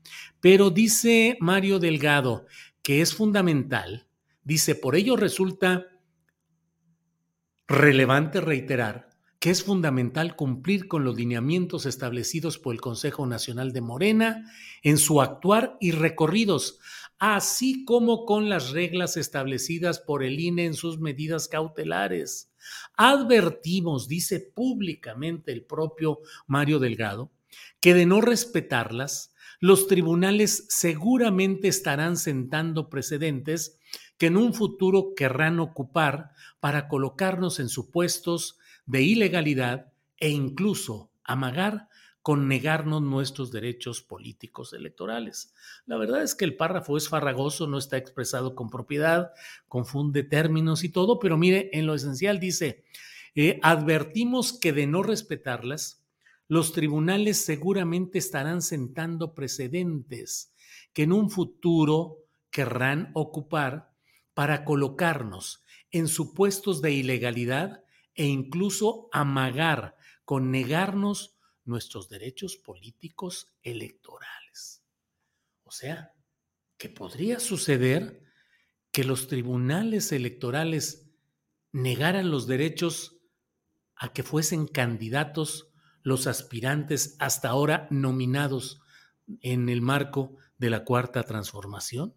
Pero 0.41 0.71
dice 0.71 1.37
Mario 1.41 1.79
Delgado 1.79 2.47
que 2.87 3.01
es 3.01 3.15
fundamental, 3.15 4.07
dice, 4.45 4.77
por 4.77 4.95
ello 4.95 5.17
resulta 5.17 5.89
relevante 7.67 8.41
reiterar 8.41 9.09
que 9.47 9.53
es 9.53 9.63
fundamental 9.63 10.35
cumplir 10.35 10.89
con 10.89 11.05
los 11.05 11.15
lineamientos 11.15 11.87
establecidos 11.87 12.59
por 12.59 12.75
el 12.75 12.81
Consejo 12.81 13.27
Nacional 13.27 13.73
de 13.73 13.81
Morena 13.81 14.53
en 14.83 14.99
su 14.99 15.23
actuar 15.23 15.77
y 15.81 15.93
recorridos, 15.93 16.81
así 17.21 17.85
como 17.85 18.25
con 18.25 18.49
las 18.49 18.73
reglas 18.73 19.17
establecidas 19.17 20.01
por 20.01 20.25
el 20.25 20.41
INE 20.41 20.65
en 20.65 20.75
sus 20.75 20.99
medidas 20.99 21.47
cautelares. 21.47 22.53
Advertimos, 22.97 24.09
dice 24.09 24.41
públicamente 24.41 25.53
el 25.53 25.65
propio 25.65 26.19
Mario 26.49 26.81
Delgado, 26.81 27.31
que 27.79 27.95
de 27.95 28.05
no 28.05 28.21
respetarlas, 28.21 29.33
los 29.61 29.87
tribunales 29.87 30.67
seguramente 30.71 31.69
estarán 31.69 32.17
sentando 32.17 32.89
precedentes 32.89 33.79
que 34.19 34.27
en 34.27 34.39
un 34.39 34.55
futuro 34.55 35.15
querrán 35.15 35.61
ocupar 35.61 36.33
para 36.59 36.89
colocarnos 36.89 37.61
en 37.61 37.69
supuestos 37.69 38.59
de 38.87 39.03
ilegalidad 39.03 39.93
e 40.19 40.31
incluso 40.31 41.11
amagar 41.25 41.89
con 42.23 42.49
negarnos 42.49 43.03
nuestros 43.03 43.53
derechos 43.53 44.03
políticos 44.03 44.73
electorales. 44.73 45.55
La 45.85 45.97
verdad 45.97 46.25
es 46.25 46.35
que 46.35 46.45
el 46.45 46.57
párrafo 46.57 46.97
es 46.97 47.09
farragoso, 47.09 47.69
no 47.69 47.79
está 47.79 47.99
expresado 47.99 48.57
con 48.57 48.69
propiedad, 48.69 49.31
confunde 49.69 50.25
términos 50.25 50.83
y 50.83 50.89
todo, 50.89 51.21
pero 51.21 51.37
mire, 51.37 51.71
en 51.73 51.87
lo 51.87 51.95
esencial 51.95 52.41
dice, 52.41 52.85
eh, 53.37 53.61
advertimos 53.63 54.53
que 54.53 54.73
de 54.73 54.89
no 54.89 55.05
respetarlas, 55.05 56.05
los 56.49 56.73
tribunales 56.73 57.45
seguramente 57.45 58.19
estarán 58.19 58.61
sentando 58.61 59.35
precedentes 59.35 60.53
que 60.93 61.05
en 61.05 61.13
un 61.13 61.31
futuro 61.31 62.25
querrán 62.51 63.13
ocupar 63.15 63.93
para 64.35 64.65
colocarnos 64.65 65.65
en 65.93 66.09
supuestos 66.09 66.83
de 66.83 66.93
ilegalidad 66.93 67.85
e 68.17 68.25
incluso 68.25 69.09
amagar 69.13 69.97
con 70.25 70.51
negarnos 70.51 71.37
nuestros 71.65 72.09
derechos 72.09 72.57
políticos 72.57 73.53
electorales. 73.63 74.83
O 75.65 75.71
sea, 75.71 76.13
que 76.79 76.89
podría 76.89 77.41
suceder 77.41 78.23
que 78.91 79.05
los 79.05 79.29
tribunales 79.29 80.13
electorales 80.13 81.07
negaran 81.73 82.31
los 82.31 82.47
derechos 82.47 83.19
a 83.95 84.13
que 84.13 84.23
fuesen 84.23 84.67
candidatos 84.67 85.71
los 86.03 86.27
aspirantes 86.27 87.17
hasta 87.19 87.49
ahora 87.49 87.89
nominados 87.91 88.81
en 89.41 89.69
el 89.69 89.83
marco 89.83 90.37
de 90.59 90.71
la 90.71 90.85
cuarta 90.85 91.25
transformación? 91.25 92.15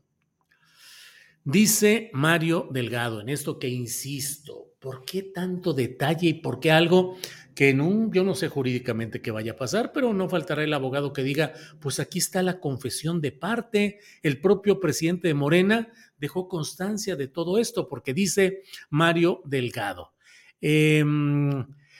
Dice 1.43 2.11
Mario 2.13 2.69
Delgado, 2.71 3.21
en 3.21 3.29
esto 3.29 3.57
que 3.57 3.69
insisto, 3.69 4.68
¿por 4.79 5.05
qué 5.05 5.24
tanto 5.24 5.74
detalle 5.74 6.29
y 6.29 6.33
por 6.36 6.59
qué 6.59 6.71
algo 6.71 7.17
que 7.53 7.69
en 7.69 7.81
un, 7.81 8.12
yo 8.13 8.24
no 8.24 8.36
sé 8.36 8.48
jurídicamente 8.48 9.21
qué 9.21 9.31
vaya 9.31 9.51
a 9.51 9.57
pasar, 9.57 9.91
pero 9.91 10.13
no 10.13 10.29
faltará 10.29 10.63
el 10.63 10.74
abogado 10.74 11.12
que 11.12 11.24
diga, 11.24 11.53
pues 11.81 12.00
aquí 12.00 12.19
está 12.19 12.41
la 12.41 12.62
confesión 12.62 13.19
de 13.19 13.33
parte, 13.33 14.00
el 14.24 14.39
propio 14.39 14.79
presidente 14.79 15.27
de 15.27 15.33
Morena 15.33 15.91
dejó 16.17 16.48
constancia 16.48 17.17
de 17.17 17.27
todo 17.27 17.57
esto, 17.57 17.89
porque 17.89 18.13
dice 18.13 18.63
Mario 18.89 19.41
Delgado. 19.45 20.13
Eh, 20.62 21.03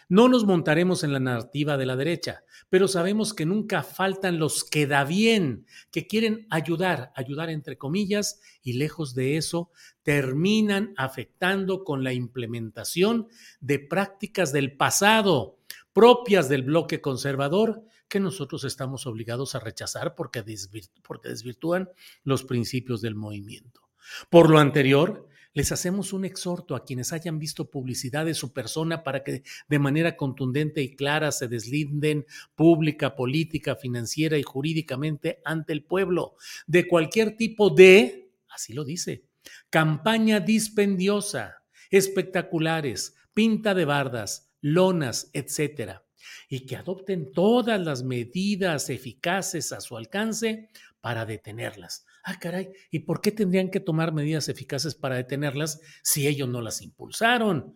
no 0.10 0.28
nos 0.28 0.44
montaremos 0.44 1.04
en 1.04 1.14
la 1.14 1.20
narrativa 1.20 1.78
de 1.78 1.86
la 1.86 1.96
derecha, 1.96 2.44
pero 2.70 2.88
sabemos 2.88 3.34
que 3.34 3.46
nunca 3.46 3.84
faltan 3.84 4.40
los 4.40 4.64
que 4.64 4.88
da 4.88 5.06
bien, 5.06 5.66
que 5.92 6.08
quieren 6.08 6.48
ayudar, 6.50 7.14
ayudar 7.16 7.50
entre 7.50 7.78
comillas, 7.78 8.42
y 8.62 8.74
lejos 8.74 9.16
de 9.16 9.38
eso, 9.38 9.72
terminan 10.04 10.94
afectando 10.98 11.84
con 11.84 12.04
la 12.04 12.12
implementación 12.12 13.28
de 13.62 13.80
prácticas 13.80 14.52
del 14.52 14.76
pasado 14.76 15.60
propias 15.94 16.50
del 16.50 16.64
bloque 16.64 17.02
conservador 17.02 17.84
que 18.08 18.20
nosotros 18.20 18.64
estamos 18.64 19.06
obligados 19.06 19.56
a 19.56 19.60
rechazar 19.60 20.16
porque, 20.16 20.44
desvirtúan 20.44 21.90
los 22.24 22.44
principios 22.44 23.02
del 23.02 23.16
movimiento. 23.16 23.82
Por 24.30 24.50
lo 24.50 24.60
anterior, 24.60 25.29
les 25.54 25.72
hacemos 25.72 26.14
un 26.14 26.26
exhorto 26.26 26.76
a 26.76 26.86
quienes 26.86 27.12
hayan 27.12 27.40
visto 27.40 27.70
publicidad 27.70 28.26
de 28.26 28.34
su 28.34 28.54
persona 28.54 29.04
para 29.04 29.24
que 29.24 29.44
de 29.68 29.80
manera 29.80 30.16
contundente 30.16 30.82
y 30.82 30.96
clara 30.96 31.32
se 31.32 31.48
deslinden 31.48 32.26
pública, 32.56 33.16
política, 33.16 33.76
financiera 33.76 34.38
y 34.38 34.44
jurídicamente 34.44 35.42
ante 35.44 35.74
el 35.74 35.84
pueblo. 35.84 36.36
De 36.68 36.88
cualquier 36.88 37.36
tipo 37.36 37.70
de, 37.70 38.32
así 38.50 38.74
lo 38.74 38.84
dice, 38.84 39.26
campaña 39.70 40.40
dispendiosa, 40.40 41.64
espectaculares, 41.90 43.16
pinta 43.34 43.74
de 43.74 43.86
bardas, 43.86 44.52
lonas, 44.62 45.32
etcétera, 45.34 46.06
y 46.48 46.66
que 46.66 46.76
adopten 46.76 47.32
todas 47.32 47.80
las 47.80 48.04
medidas 48.04 48.90
eficaces 48.90 49.72
a 49.72 49.82
su 49.82 49.98
alcance 49.98 50.70
para 51.02 51.26
detenerlas 51.26 52.06
Ah, 52.24 52.38
caray, 52.40 52.70
¿y 52.92 53.00
por 53.00 53.22
qué 53.22 53.32
tendrían 53.32 53.70
que 53.70 53.80
tomar 53.80 54.14
medidas 54.14 54.50
eficaces 54.50 54.96
para 54.96 55.16
detenerlas 55.16 55.82
si 56.04 56.28
ellos 56.28 56.50
no 56.50 56.62
las 56.62 56.82
impulsaron? 56.82 57.76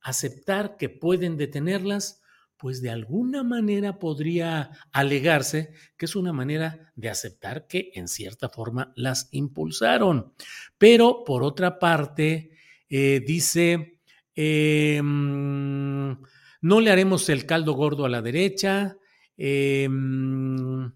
Aceptar 0.00 0.76
que 0.76 0.88
pueden 0.88 1.36
detenerlas, 1.36 2.22
pues 2.56 2.80
de 2.80 2.90
alguna 2.90 3.42
manera 3.42 3.98
podría 3.98 4.70
alegarse 4.92 5.72
que 5.96 6.06
es 6.06 6.16
una 6.16 6.32
manera 6.32 6.92
de 6.94 7.10
aceptar 7.10 7.66
que 7.66 7.90
en 7.94 8.08
cierta 8.08 8.48
forma 8.48 8.92
las 8.96 9.28
impulsaron. 9.32 10.32
Pero 10.78 11.24
por 11.24 11.42
otra 11.42 11.78
parte, 11.78 12.52
eh, 12.88 13.20
dice, 13.26 14.00
em, 14.34 16.16
no 16.60 16.80
le 16.80 16.90
haremos 16.90 17.28
el 17.28 17.44
caldo 17.44 17.74
gordo 17.74 18.04
a 18.04 18.08
la 18.08 18.22
derecha. 18.22 18.96
Em, 19.36 20.90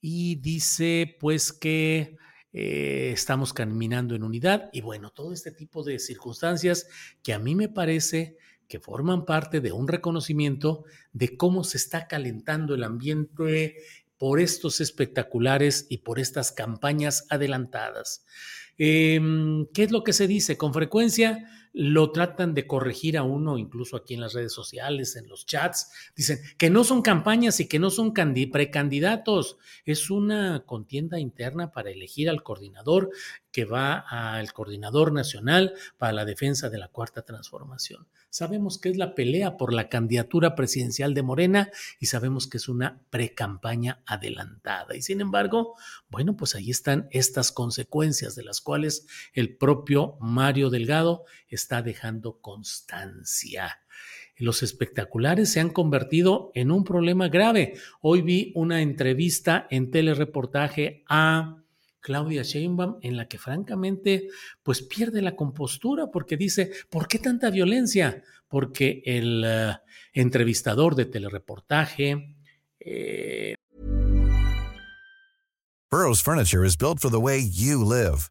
y 0.00 0.36
dice 0.36 1.16
pues 1.20 1.52
que 1.52 2.16
eh, 2.52 3.10
estamos 3.12 3.52
caminando 3.52 4.14
en 4.14 4.22
unidad 4.22 4.70
y 4.72 4.80
bueno, 4.80 5.10
todo 5.10 5.32
este 5.32 5.52
tipo 5.52 5.84
de 5.84 5.98
circunstancias 5.98 6.88
que 7.22 7.32
a 7.32 7.38
mí 7.38 7.54
me 7.54 7.68
parece 7.68 8.36
que 8.68 8.80
forman 8.80 9.24
parte 9.24 9.60
de 9.60 9.72
un 9.72 9.88
reconocimiento 9.88 10.84
de 11.12 11.36
cómo 11.36 11.64
se 11.64 11.78
está 11.78 12.06
calentando 12.06 12.74
el 12.74 12.84
ambiente 12.84 13.76
por 14.18 14.40
estos 14.40 14.80
espectaculares 14.80 15.86
y 15.88 15.98
por 15.98 16.18
estas 16.18 16.52
campañas 16.52 17.26
adelantadas. 17.30 18.24
Em, 18.76 19.66
¿Qué 19.72 19.84
es 19.84 19.90
lo 19.90 20.04
que 20.04 20.12
se 20.12 20.26
dice? 20.26 20.56
Con 20.56 20.74
frecuencia 20.74 21.48
lo 21.80 22.10
tratan 22.10 22.54
de 22.54 22.66
corregir 22.66 23.16
a 23.16 23.22
uno, 23.22 23.56
incluso 23.56 23.96
aquí 23.96 24.14
en 24.14 24.20
las 24.20 24.32
redes 24.32 24.52
sociales, 24.52 25.14
en 25.14 25.28
los 25.28 25.46
chats. 25.46 25.92
Dicen 26.16 26.40
que 26.56 26.70
no 26.70 26.82
son 26.82 27.02
campañas 27.02 27.60
y 27.60 27.68
que 27.68 27.78
no 27.78 27.90
son 27.90 28.12
precandidatos. 28.12 29.58
Es 29.84 30.10
una 30.10 30.64
contienda 30.66 31.20
interna 31.20 31.70
para 31.70 31.92
elegir 31.92 32.30
al 32.30 32.42
coordinador 32.42 33.10
que 33.52 33.64
va 33.64 33.98
al 33.98 34.52
coordinador 34.52 35.12
nacional 35.12 35.72
para 35.98 36.12
la 36.12 36.24
defensa 36.24 36.68
de 36.68 36.78
la 36.78 36.88
cuarta 36.88 37.22
transformación. 37.22 38.08
Sabemos 38.30 38.78
que 38.78 38.90
es 38.90 38.96
la 38.96 39.14
pelea 39.14 39.56
por 39.56 39.72
la 39.72 39.88
candidatura 39.88 40.54
presidencial 40.54 41.14
de 41.14 41.22
Morena 41.22 41.70
y 41.98 42.06
sabemos 42.06 42.46
que 42.46 42.58
es 42.58 42.68
una 42.68 43.00
precampaña 43.08 44.02
adelantada. 44.04 44.94
Y 44.94 45.02
sin 45.02 45.20
embargo, 45.20 45.76
bueno, 46.10 46.36
pues 46.36 46.54
ahí 46.54 46.70
están 46.70 47.08
estas 47.10 47.52
consecuencias 47.52 48.34
de 48.34 48.44
las 48.44 48.60
cuales 48.60 49.06
el 49.32 49.56
propio 49.56 50.18
Mario 50.20 50.68
Delgado 50.68 51.24
está 51.68 51.82
dejando 51.82 52.40
constancia. 52.40 53.82
Los 54.36 54.62
espectaculares 54.62 55.52
se 55.52 55.60
han 55.60 55.68
convertido 55.68 56.50
en 56.54 56.70
un 56.70 56.82
problema 56.82 57.28
grave. 57.28 57.74
Hoy 58.00 58.22
vi 58.22 58.52
una 58.54 58.80
entrevista 58.80 59.66
en 59.68 59.90
telereportaje 59.90 61.04
a 61.10 61.62
Claudia 62.00 62.42
Sheinbaum 62.42 62.96
en 63.02 63.18
la 63.18 63.28
que 63.28 63.36
francamente 63.36 64.28
pues 64.62 64.80
pierde 64.80 65.20
la 65.20 65.36
compostura 65.36 66.06
porque 66.10 66.38
dice, 66.38 66.70
¿por 66.88 67.06
qué 67.06 67.18
tanta 67.18 67.50
violencia? 67.50 68.22
Porque 68.48 69.02
el 69.04 69.44
uh, 69.44 69.76
entrevistador 70.14 70.94
de 70.94 71.04
telereportaje... 71.04 72.34
Eh... 72.80 73.56
Burroughs 75.90 76.22
Furniture 76.22 76.66
is 76.66 76.78
built 76.78 76.98
for 76.98 77.10
the 77.10 77.20
way 77.20 77.42
you 77.46 77.84
live. 77.84 78.30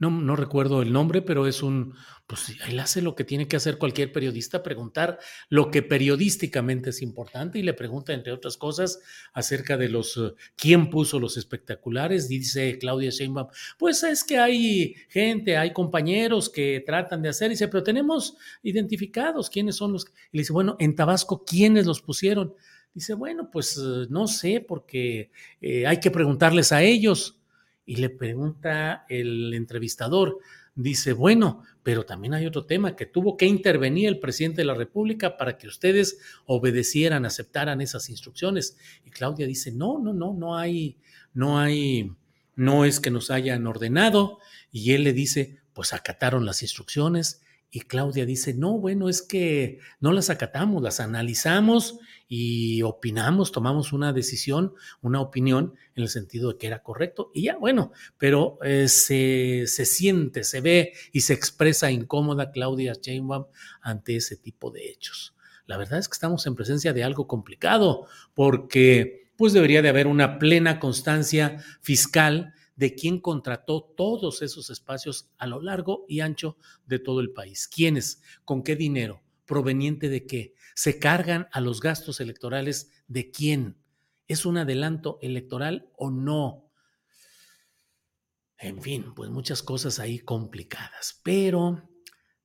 No, 0.00 0.10
no 0.10 0.34
recuerdo 0.34 0.80
el 0.80 0.92
nombre, 0.92 1.20
pero 1.20 1.46
es 1.46 1.62
un, 1.62 1.94
pues 2.26 2.56
él 2.66 2.80
hace 2.80 3.02
lo 3.02 3.14
que 3.14 3.22
tiene 3.22 3.46
que 3.46 3.56
hacer 3.56 3.76
cualquier 3.76 4.12
periodista, 4.12 4.62
preguntar 4.62 5.18
lo 5.50 5.70
que 5.70 5.82
periodísticamente 5.82 6.88
es 6.88 7.02
importante 7.02 7.58
y 7.58 7.62
le 7.62 7.74
pregunta, 7.74 8.14
entre 8.14 8.32
otras 8.32 8.56
cosas, 8.56 9.00
acerca 9.34 9.76
de 9.76 9.90
los, 9.90 10.16
uh, 10.16 10.34
quién 10.56 10.88
puso 10.88 11.20
los 11.20 11.36
espectaculares, 11.36 12.28
dice 12.28 12.78
Claudia 12.78 13.10
Sheinbaum, 13.10 13.48
pues 13.78 14.02
es 14.02 14.24
que 14.24 14.38
hay 14.38 14.94
gente, 15.10 15.58
hay 15.58 15.74
compañeros 15.74 16.48
que 16.48 16.82
tratan 16.84 17.20
de 17.20 17.28
hacer, 17.28 17.50
dice, 17.50 17.68
pero 17.68 17.82
tenemos 17.82 18.38
identificados 18.62 19.50
quiénes 19.50 19.76
son 19.76 19.92
los, 19.92 20.06
y 20.32 20.38
le 20.38 20.40
dice, 20.40 20.54
bueno, 20.54 20.76
en 20.78 20.96
Tabasco, 20.96 21.44
¿quiénes 21.44 21.84
los 21.84 22.00
pusieron? 22.00 22.54
Dice, 22.94 23.12
bueno, 23.12 23.50
pues 23.52 23.76
no 24.08 24.26
sé, 24.26 24.64
porque 24.66 25.30
eh, 25.60 25.86
hay 25.86 26.00
que 26.00 26.10
preguntarles 26.10 26.72
a 26.72 26.82
ellos 26.82 27.39
y 27.84 27.96
le 27.96 28.10
pregunta 28.10 29.04
el 29.08 29.52
entrevistador, 29.54 30.38
dice, 30.74 31.12
bueno, 31.12 31.62
pero 31.82 32.04
también 32.04 32.34
hay 32.34 32.46
otro 32.46 32.66
tema, 32.66 32.96
que 32.96 33.06
tuvo 33.06 33.36
que 33.36 33.46
intervenir 33.46 34.08
el 34.08 34.20
presidente 34.20 34.60
de 34.60 34.66
la 34.66 34.74
República 34.74 35.36
para 35.36 35.58
que 35.58 35.66
ustedes 35.66 36.18
obedecieran, 36.46 37.24
aceptaran 37.24 37.80
esas 37.80 38.10
instrucciones. 38.10 38.76
Y 39.04 39.10
Claudia 39.10 39.46
dice, 39.46 39.72
no, 39.72 39.98
no, 39.98 40.12
no, 40.12 40.34
no 40.34 40.56
hay, 40.56 40.98
no 41.32 41.58
hay, 41.58 42.12
no 42.54 42.84
es 42.84 43.00
que 43.00 43.10
nos 43.10 43.30
hayan 43.30 43.66
ordenado. 43.66 44.38
Y 44.70 44.92
él 44.92 45.04
le 45.04 45.12
dice, 45.12 45.58
pues 45.72 45.92
acataron 45.92 46.44
las 46.44 46.62
instrucciones 46.62 47.42
Y 47.72 47.82
Claudia 47.82 48.26
dice, 48.26 48.52
no, 48.52 48.78
bueno, 48.78 49.08
es 49.08 49.22
que 49.22 49.78
no 50.00 50.12
las 50.12 50.28
acatamos, 50.28 50.82
las 50.82 50.98
analizamos 50.98 51.98
y 52.26 52.82
opinamos, 52.82 53.52
tomamos 53.52 53.92
una 53.92 54.12
decisión, 54.12 54.74
una 55.02 55.20
opinión 55.20 55.74
en 55.94 56.02
el 56.02 56.08
sentido 56.08 56.50
de 56.50 56.58
que 56.58 56.66
era 56.66 56.82
correcto. 56.82 57.30
Y 57.32 57.42
ya, 57.42 57.56
bueno, 57.56 57.92
pero 58.18 58.58
eh, 58.62 58.88
se, 58.88 59.64
se, 59.68 59.86
siente, 59.86 60.42
se 60.42 60.60
ve 60.60 60.92
y 61.12 61.20
se 61.20 61.32
expresa 61.32 61.92
incómoda 61.92 62.50
Claudia 62.50 62.94
Sheinbaum 63.00 63.46
ante 63.82 64.16
ese 64.16 64.36
tipo 64.36 64.72
de 64.72 64.90
hechos. 64.90 65.36
La 65.66 65.76
verdad 65.76 66.00
es 66.00 66.08
que 66.08 66.14
estamos 66.14 66.46
en 66.46 66.56
presencia 66.56 66.92
de 66.92 67.04
algo 67.04 67.28
complicado 67.28 68.06
porque 68.34 69.30
pues 69.36 69.52
debería 69.52 69.80
de 69.80 69.88
haber 69.88 70.08
una 70.08 70.40
plena 70.40 70.80
constancia 70.80 71.64
fiscal 71.80 72.52
de 72.80 72.94
quién 72.94 73.20
contrató 73.20 73.92
todos 73.94 74.40
esos 74.40 74.70
espacios 74.70 75.28
a 75.36 75.46
lo 75.46 75.60
largo 75.60 76.06
y 76.08 76.20
ancho 76.20 76.56
de 76.86 76.98
todo 76.98 77.20
el 77.20 77.30
país. 77.30 77.68
¿Quiénes? 77.68 78.22
¿Con 78.46 78.62
qué 78.62 78.74
dinero? 78.74 79.20
¿Proveniente 79.44 80.08
de 80.08 80.24
qué? 80.26 80.54
¿Se 80.74 80.98
cargan 80.98 81.46
a 81.52 81.60
los 81.60 81.82
gastos 81.82 82.20
electorales 82.20 82.90
de 83.06 83.30
quién? 83.30 83.76
¿Es 84.28 84.46
un 84.46 84.56
adelanto 84.56 85.18
electoral 85.20 85.90
o 85.98 86.10
no? 86.10 86.72
En 88.56 88.80
fin, 88.80 89.12
pues 89.14 89.28
muchas 89.28 89.62
cosas 89.62 89.98
ahí 89.98 90.18
complicadas. 90.18 91.20
Pero 91.22 91.86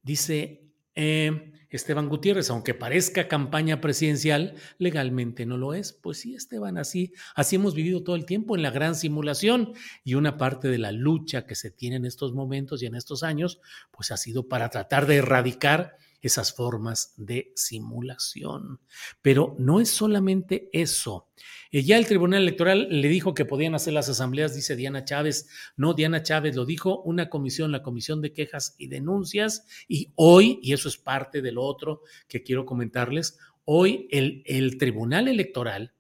dice 0.02 0.65
eh, 0.96 1.52
Esteban 1.76 2.10
Gutiérrez, 2.10 2.50
aunque 2.50 2.74
parezca 2.74 3.28
campaña 3.28 3.82
presidencial, 3.82 4.56
legalmente 4.78 5.46
no 5.46 5.58
lo 5.58 5.74
es. 5.74 5.94
Pues 5.94 6.20
sí, 6.20 6.36
Esteban, 6.36 6.78
así, 6.78 7.14
así 7.36 7.58
hemos 7.58 7.76
vivido 7.76 8.04
todo 8.04 8.16
el 8.16 8.26
tiempo 8.26 8.56
en 8.56 8.64
la 8.64 8.72
gran 8.72 8.96
simulación 8.96 9.74
y 10.04 10.16
una 10.16 10.38
parte 10.38 10.70
de 10.70 10.78
la 10.78 10.92
lucha 10.92 11.46
que 11.46 11.56
se 11.56 11.72
tiene 11.72 11.98
en 11.98 12.06
estos 12.06 12.34
momentos 12.34 12.82
y 12.82 12.86
en 12.86 12.96
estos 12.96 13.24
años, 13.24 13.60
pues 13.92 14.12
ha 14.12 14.18
sido 14.18 14.48
para 14.48 14.70
tratar 14.70 15.06
de 15.06 15.18
erradicar 15.18 15.98
esas 16.28 16.54
formas 16.54 17.14
de 17.18 17.52
simulación. 17.56 18.80
Pero 19.22 19.56
no 19.60 19.80
es 19.80 19.90
solamente 19.90 20.70
eso. 20.74 21.30
Eh, 21.72 21.84
ya 21.84 21.98
el 21.98 22.08
Tribunal 22.08 22.42
Electoral 22.42 22.88
le 22.90 23.08
dijo 23.08 23.34
que 23.34 23.46
podían 23.46 23.76
hacer 23.76 23.94
las 23.94 24.10
asambleas, 24.10 24.56
dice 24.56 24.76
Diana 24.76 25.06
Chávez. 25.06 25.50
No, 25.76 25.94
Diana 25.94 26.24
Chávez 26.24 26.56
lo 26.56 26.66
dijo 26.66 27.02
una 27.04 27.30
comisión, 27.30 27.72
la 27.72 27.84
Comisión 27.84 28.22
de 28.22 28.34
Quejas 28.34 28.76
y 28.78 28.88
Denuncias. 28.88 29.66
Y 29.88 30.14
hoy, 30.16 30.60
y 30.62 30.74
eso 30.74 30.90
es 30.90 30.98
parte 30.98 31.42
de 31.42 31.52
lo 31.52 31.64
otro 31.64 32.02
que 32.28 32.44
quiero 32.44 32.66
comentarles, 32.66 33.38
hoy 33.64 34.08
el, 34.12 34.44
el 34.46 34.78
Tribunal 34.78 35.28
Electoral, 35.28 35.94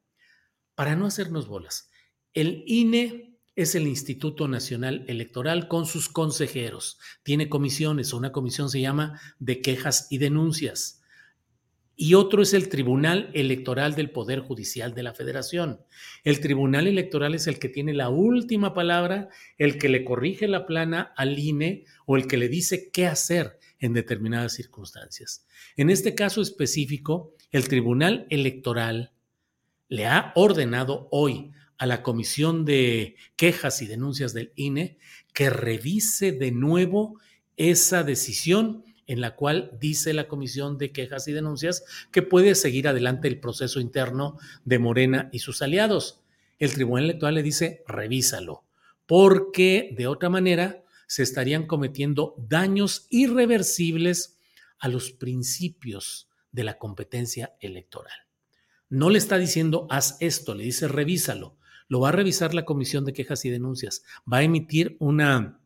para 0.76 0.96
no 0.96 1.06
hacernos 1.06 1.48
bolas, 1.48 1.90
el 2.34 2.64
INE 2.68 3.35
es 3.56 3.74
el 3.76 3.88
Instituto 3.88 4.48
Nacional 4.48 5.06
Electoral 5.08 5.68
con 5.68 5.86
sus 5.86 6.10
consejeros. 6.10 7.00
Tiene 7.24 7.50
comisiones, 7.50 8.14
una 8.14 8.32
comisión 8.32 8.70
se 8.70 8.82
llama 8.82 9.20
de 9.40 9.62
quejas 9.62 10.08
y 10.10 10.18
denuncias. 10.18 11.02
Y 11.98 12.16
otro 12.16 12.42
es 12.42 12.54
el 12.54 12.68
Tribunal 12.68 13.32
Electoral 13.34 13.96
del 13.96 14.12
Poder 14.12 14.42
Judicial 14.42 14.94
de 14.94 15.04
la 15.04 15.14
Federación. 15.14 15.80
El 16.26 16.42
Tribunal 16.42 16.88
Electoral 16.88 17.34
es 17.34 17.48
el 17.48 17.58
que 17.58 17.70
tiene 17.70 17.94
la 17.94 18.10
última 18.10 18.74
palabra, 18.74 19.30
el 19.58 19.78
que 19.78 19.88
le 19.88 20.04
corrige 20.04 20.50
la 20.50 20.66
plana 20.66 21.14
al 21.16 21.40
INE 21.40 21.86
o 22.06 22.18
el 22.18 22.28
que 22.28 22.36
le 22.36 22.50
dice 22.50 22.90
qué 22.92 23.08
hacer 23.08 23.60
en 23.80 23.94
determinadas 23.94 24.54
circunstancias. 24.54 25.48
En 25.78 25.90
este 25.90 26.16
caso 26.16 26.42
específico, 26.42 27.34
el 27.52 27.70
Tribunal 27.70 28.28
Electoral 28.30 29.14
le 29.88 30.06
ha 30.06 30.34
ordenado 30.36 31.08
hoy 31.12 31.52
a 31.78 31.86
la 31.86 32.04
Comisión 32.04 32.66
de 32.66 33.16
Quejas 33.36 33.82
y 33.82 33.88
Denuncias 33.88 34.34
del 34.34 34.52
INE 34.56 34.98
que 35.34 35.50
revise 35.50 36.32
de 36.32 36.52
nuevo 36.52 37.20
esa 37.58 38.04
decisión 38.04 38.84
en 39.08 39.22
la 39.22 39.36
cual 39.36 39.78
dice 39.80 40.14
la 40.14 40.28
Comisión 40.28 40.78
de 40.78 40.92
Quejas 40.92 41.28
y 41.28 41.34
Denuncias 41.34 41.84
que 42.12 42.22
puede 42.22 42.56
seguir 42.56 42.88
adelante 42.88 43.28
el 43.28 43.40
proceso 43.40 43.80
interno 43.80 44.38
de 44.64 44.80
Morena 44.80 45.30
y 45.32 45.40
sus 45.40 45.62
aliados. 45.62 46.22
El 46.58 46.74
Tribunal 46.74 47.06
Electoral 47.06 47.36
le 47.36 47.44
dice, 47.44 47.84
revísalo, 47.88 48.64
porque 49.06 49.94
de 49.96 50.08
otra 50.08 50.30
manera 50.30 50.84
se 51.08 51.22
estarían 51.22 51.68
cometiendo 51.68 52.36
daños 52.38 53.06
irreversibles 53.10 54.40
a 54.80 54.88
los 54.88 55.12
principios 55.12 56.30
de 56.52 56.64
la 56.64 56.78
competencia 56.78 57.56
electoral. 57.60 58.14
No 58.90 59.10
le 59.10 59.18
está 59.18 59.38
diciendo, 59.38 59.88
haz 59.90 60.18
esto, 60.20 60.56
le 60.56 60.64
dice, 60.64 60.88
revísalo 60.88 61.58
lo 61.88 62.00
va 62.00 62.10
a 62.10 62.14
revisar 62.14 62.54
la 62.54 62.66
Comisión 62.66 63.06
de 63.06 63.14
Quejas 63.14 63.46
y 63.46 63.50
Denuncias, 63.50 64.04
va 64.32 64.38
a 64.38 64.44
emitir 64.44 64.98
una, 65.00 65.60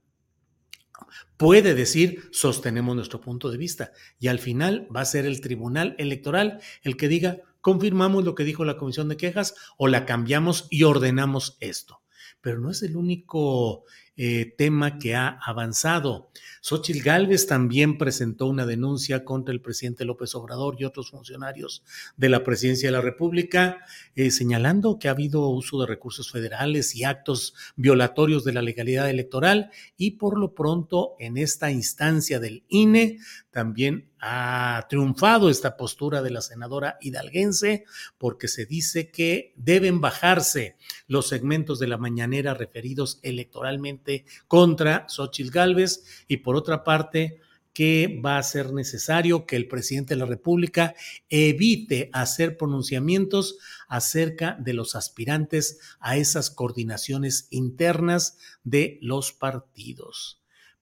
puede 1.38 1.74
decir, 1.74 2.30
sostenemos 2.32 2.96
nuestro 2.96 3.22
punto 3.22 3.50
de 3.50 3.58
vista, 3.58 3.92
y 4.20 4.28
al 4.28 4.40
final 4.40 4.88
va 4.96 5.02
a 5.02 5.06
ser 5.06 5.26
el 5.26 5.42
Tribunal 5.42 5.96
Electoral 5.98 6.60
el 6.84 6.98
que 6.98 7.08
diga, 7.08 7.38
confirmamos 7.62 8.24
lo 8.24 8.36
que 8.36 8.44
dijo 8.44 8.66
la 8.66 8.78
Comisión 8.78 9.10
de 9.10 9.18
Quejas 9.18 9.56
o 9.78 9.88
la 9.88 10.06
cambiamos 10.06 10.68
y 10.70 10.84
ordenamos 10.84 11.58
esto. 11.60 12.02
Pero 12.42 12.60
no 12.60 12.72
es 12.72 12.84
el 12.84 12.96
único 12.96 13.84
eh, 14.22 14.54
tema 14.58 15.00
que 15.00 15.16
ha 15.16 15.40
avanzado. 15.42 16.30
Xochitl 16.60 17.02
Gálvez 17.02 17.48
también 17.48 17.98
presentó 17.98 18.48
una 18.48 18.66
denuncia 18.66 19.24
contra 19.24 19.54
el 19.54 19.62
presidente 19.62 20.04
López 20.04 20.36
Obrador 20.36 20.76
y 20.78 20.84
otros 20.84 21.12
funcionarios 21.12 21.86
de 22.18 22.28
la 22.28 22.44
presidencia 22.44 22.90
de 22.90 22.92
la 22.92 23.02
República, 23.02 23.78
eh, 24.16 24.30
señalando 24.30 25.00
que 25.00 25.08
ha 25.08 25.12
habido 25.12 25.48
uso 25.48 25.80
de 25.80 25.88
recursos 25.88 26.34
federales 26.34 26.96
y 26.96 27.06
actos 27.06 27.54
violatorios 27.78 28.44
de 28.44 28.52
la 28.52 28.62
legalidad 28.62 29.10
electoral 29.10 29.72
y 29.96 30.12
por 30.12 30.38
lo 30.38 30.54
pronto 30.54 31.16
en 31.20 31.38
esta 31.38 31.72
instancia 31.72 32.42
del 32.42 32.66
INE 32.68 33.20
también 33.52 34.10
ha 34.20 34.86
triunfado 34.90 35.50
esta 35.50 35.78
postura 35.78 36.22
de 36.22 36.30
la 36.30 36.42
senadora 36.42 36.98
hidalguense 37.02 37.86
porque 38.18 38.48
se 38.48 38.66
dice 38.66 39.12
que 39.12 39.54
deben 39.56 40.02
bajarse 40.02 40.76
los 41.08 41.30
segmentos 41.30 41.80
de 41.80 41.88
la 41.88 41.98
mañanera 41.98 42.54
referidos 42.54 43.20
electoralmente 43.24 44.09
contra 44.48 45.06
Xochitl 45.08 45.52
Gálvez 45.52 46.26
y 46.28 46.38
por 46.38 46.56
otra 46.56 46.84
parte 46.84 47.40
que 47.74 48.20
va 48.24 48.38
a 48.38 48.44
ser 48.44 48.74
necesario 48.74 49.46
que 49.46 49.56
el 49.56 49.68
presidente 49.68 50.14
de 50.16 50.20
la 50.20 50.26
República 50.26 50.96
evite 51.30 52.10
hacer 52.14 52.58
pronunciamientos 52.58 53.58
acerca 53.88 54.58
de 54.60 54.74
los 54.74 54.96
aspirantes 54.96 55.80
a 56.00 56.18
esas 56.18 56.50
coordinaciones 56.50 57.48
internas 57.52 58.38
de 58.64 58.98
los 59.02 59.32
partidos 59.32 60.40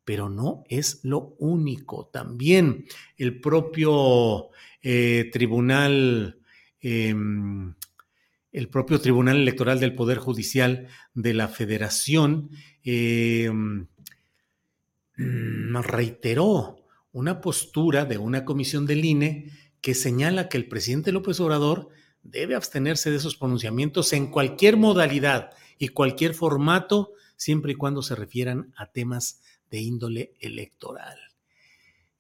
pero 0.08 0.30
no 0.30 0.64
es 0.70 1.02
lo 1.04 1.36
único. 1.38 2.06
También 2.14 2.86
el 3.18 3.42
propio 3.42 4.52
eh, 4.82 5.30
tribunal, 5.34 6.40
em, 6.80 7.76
el 8.54 8.70
propio 8.70 9.02
Tribunal 9.02 9.36
Electoral 9.36 9.82
del 9.82 9.96
Poder 9.96 10.18
Judicial 10.20 10.88
de 11.14 11.34
la 11.34 11.50
Federación 11.50 12.52
em, 12.88 13.88
mm, 15.18 15.76
reiteró 15.82 16.78
una 17.12 17.42
postura 17.42 18.06
de 18.06 18.18
una 18.18 18.46
comisión 18.46 18.86
del 18.86 19.04
INE 19.04 19.52
que 19.82 19.94
señala 19.94 20.48
que 20.48 20.58
el 20.58 20.70
presidente 20.70 21.12
López 21.12 21.40
Obrador 21.42 21.90
debe 22.24 22.56
abstenerse 22.56 23.12
de 23.12 23.18
esos 23.18 23.36
pronunciamientos 23.36 24.14
en 24.14 24.28
cualquier 24.32 24.78
modalidad 24.78 25.52
y 25.78 25.90
cualquier 25.90 26.34
formato, 26.34 27.14
siempre 27.36 27.74
y 27.74 27.76
cuando 27.76 28.02
se 28.02 28.16
refieran 28.16 28.74
a 28.78 28.92
temas 28.92 29.42
de 29.70 29.80
índole 29.80 30.34
electoral. 30.40 31.18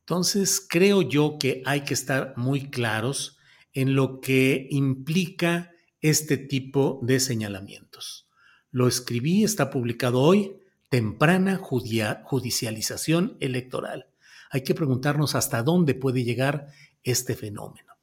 Entonces, 0.02 0.66
creo 0.68 1.02
yo 1.02 1.38
que 1.40 1.62
hay 1.66 1.82
que 1.82 1.94
estar 1.94 2.34
muy 2.36 2.70
claros 2.70 3.38
en 3.74 3.96
lo 3.96 4.20
que 4.20 4.68
implica 4.70 5.72
este 6.02 6.38
tipo 6.38 7.00
de 7.04 7.20
señalamientos. 7.20 8.27
Lo 8.72 8.88
escribí, 8.88 9.44
está 9.44 9.70
publicado 9.70 10.22
hoy, 10.22 10.58
temprana 10.90 11.58
judicialización 11.58 13.38
electoral. 13.40 14.08
Hay 14.50 14.62
que 14.62 14.76
preguntarnos 14.76 15.36
hasta 15.36 15.64
dónde 15.64 15.94
puede 15.94 16.24
llegar 16.24 16.68
este 17.04 17.36
fenómeno. 17.36 17.94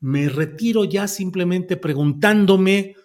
Me 0.00 0.28
retiro 0.28 0.84
ya 0.84 1.08
simplemente 1.08 1.76
preguntándome 1.76 2.96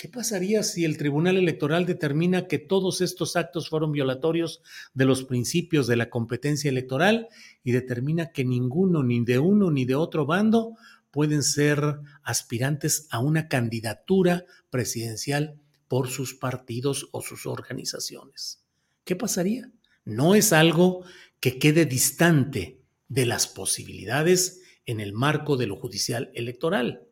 ¿Qué 0.00 0.08
pasaría 0.08 0.62
si 0.62 0.86
el 0.86 0.96
Tribunal 0.96 1.36
Electoral 1.36 1.84
determina 1.84 2.46
que 2.46 2.58
todos 2.58 3.02
estos 3.02 3.36
actos 3.36 3.68
fueron 3.68 3.92
violatorios 3.92 4.62
de 4.94 5.04
los 5.04 5.24
principios 5.24 5.86
de 5.86 5.96
la 5.96 6.08
competencia 6.08 6.70
electoral 6.70 7.28
y 7.62 7.72
determina 7.72 8.32
que 8.32 8.46
ninguno, 8.46 9.02
ni 9.02 9.22
de 9.22 9.38
uno 9.38 9.70
ni 9.70 9.84
de 9.84 9.96
otro 9.96 10.24
bando, 10.24 10.74
pueden 11.10 11.42
ser 11.42 11.98
aspirantes 12.22 13.08
a 13.10 13.18
una 13.18 13.46
candidatura 13.46 14.46
presidencial 14.70 15.60
por 15.90 16.08
sus 16.08 16.34
partidos 16.34 17.08
o 17.10 17.20
sus 17.20 17.46
organizaciones? 17.46 18.62
¿Qué 19.02 19.16
pasaría? 19.16 19.72
No 20.04 20.36
es 20.36 20.52
algo 20.52 21.04
que 21.40 21.58
quede 21.58 21.84
distante 21.84 22.78
de 23.08 23.26
las 23.26 23.48
posibilidades 23.48 24.62
en 24.86 25.00
el 25.00 25.12
marco 25.12 25.56
de 25.56 25.66
lo 25.66 25.74
judicial 25.74 26.30
electoral. 26.34 27.08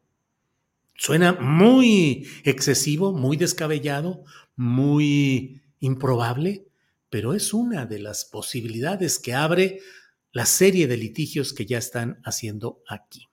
Suena 0.94 1.32
muy 1.32 2.28
excesivo, 2.44 3.12
muy 3.12 3.36
descabellado, 3.36 4.22
muy 4.54 5.60
improbable, 5.80 6.68
pero 7.10 7.34
es 7.34 7.52
una 7.52 7.84
de 7.84 7.98
las 7.98 8.26
posibilidades 8.26 9.18
que 9.18 9.34
abre 9.34 9.80
la 10.30 10.46
serie 10.46 10.86
de 10.86 10.98
litigios 10.98 11.52
que 11.52 11.66
ya 11.66 11.78
están 11.78 12.20
haciendo 12.22 12.80
aquí. 12.86 13.26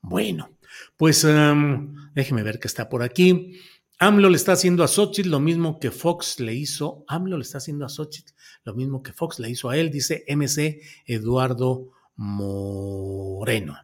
Bueno, 0.00 0.56
pues 0.96 1.24
um, 1.24 1.94
déjeme 2.14 2.42
ver 2.42 2.58
qué 2.58 2.68
está 2.68 2.88
por 2.88 3.02
aquí. 3.02 3.60
AMLO 4.02 4.30
le 4.30 4.36
está 4.36 4.54
haciendo 4.54 4.82
a 4.82 4.88
Xochitl 4.88 5.30
lo 5.30 5.38
mismo 5.38 5.78
que 5.78 5.92
Fox 5.92 6.40
le 6.40 6.52
hizo. 6.52 7.04
AMLO 7.06 7.36
le 7.36 7.44
está 7.44 7.58
haciendo 7.58 7.84
a 7.84 7.88
Xochitl 7.88 8.32
lo 8.64 8.74
mismo 8.74 9.00
que 9.00 9.12
Fox 9.12 9.38
le 9.38 9.48
hizo 9.48 9.70
a 9.70 9.76
él, 9.76 9.92
dice 9.92 10.24
MC 10.26 10.80
Eduardo 11.06 11.90
Moreno. 12.16 13.76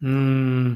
Mm, 0.00 0.72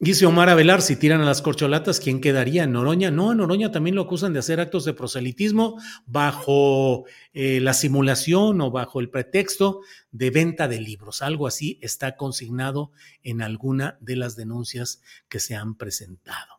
Dice 0.00 0.26
Omar 0.26 0.48
Avelar, 0.48 0.80
si 0.80 0.94
tiran 0.94 1.20
a 1.20 1.26
las 1.26 1.42
corcholatas, 1.42 1.98
¿quién 1.98 2.20
quedaría? 2.20 2.68
¿Noroña? 2.68 3.10
No, 3.10 3.34
Noroña 3.34 3.72
también 3.72 3.96
lo 3.96 4.02
acusan 4.02 4.32
de 4.32 4.38
hacer 4.38 4.60
actos 4.60 4.84
de 4.84 4.94
proselitismo 4.94 5.76
bajo 6.06 7.04
eh, 7.32 7.58
la 7.60 7.74
simulación 7.74 8.60
o 8.60 8.70
bajo 8.70 9.00
el 9.00 9.10
pretexto 9.10 9.80
de 10.12 10.30
venta 10.30 10.68
de 10.68 10.80
libros. 10.80 11.20
Algo 11.20 11.48
así 11.48 11.80
está 11.82 12.16
consignado 12.16 12.92
en 13.24 13.42
alguna 13.42 13.98
de 14.00 14.14
las 14.14 14.36
denuncias 14.36 15.02
que 15.28 15.40
se 15.40 15.56
han 15.56 15.74
presentado. 15.74 16.57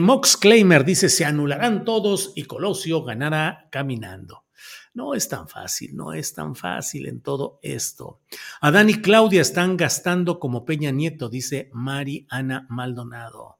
Mox 0.00 0.36
Claimer 0.36 0.84
dice, 0.84 1.08
se 1.08 1.24
anularán 1.24 1.84
todos 1.84 2.32
y 2.36 2.44
Colosio 2.44 3.02
ganará 3.02 3.68
caminando. 3.70 4.44
No 4.94 5.14
es 5.14 5.28
tan 5.28 5.48
fácil, 5.48 5.96
no 5.96 6.12
es 6.12 6.34
tan 6.34 6.54
fácil 6.54 7.08
en 7.08 7.20
todo 7.20 7.58
esto. 7.62 8.20
Adán 8.60 8.90
y 8.90 9.00
Claudia 9.00 9.40
están 9.40 9.76
gastando 9.76 10.38
como 10.38 10.64
Peña 10.64 10.90
Nieto, 10.90 11.28
dice 11.28 11.70
Mari 11.72 12.26
Ana 12.28 12.66
Maldonado. 12.68 13.58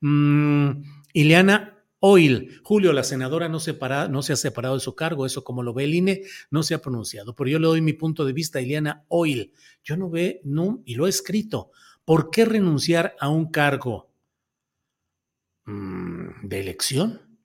Mm, 0.00 0.82
Ileana 1.14 1.76
Oil, 1.98 2.60
Julio, 2.62 2.92
la 2.92 3.02
senadora 3.02 3.48
no, 3.48 3.58
se 3.58 3.72
ha 3.72 4.36
separado 4.36 4.74
de 4.74 4.80
su 4.80 4.94
cargo, 4.94 5.24
eso 5.24 5.42
como 5.42 5.62
lo 5.62 5.72
ve 5.72 5.84
el 5.84 5.94
INE, 5.94 6.22
no 6.50 6.62
se 6.62 6.74
ha 6.74 6.82
pronunciado, 6.82 7.34
pero 7.34 7.48
yo 7.48 7.58
le 7.58 7.66
doy 7.66 7.80
mi 7.80 7.94
punto 7.94 8.26
de 8.26 8.34
vista, 8.34 8.60
Ileana 8.60 9.04
Oil. 9.08 9.52
Yo 9.82 9.96
no 9.96 10.10
ve, 10.10 10.42
no, 10.44 10.82
y 10.84 10.94
lo 10.94 11.06
he 11.06 11.10
escrito, 11.10 11.70
¿por 12.04 12.30
qué 12.30 12.44
renunciar 12.44 13.16
a 13.18 13.30
un 13.30 13.50
cargo 13.50 14.05
de 15.66 16.60
elección? 16.60 17.38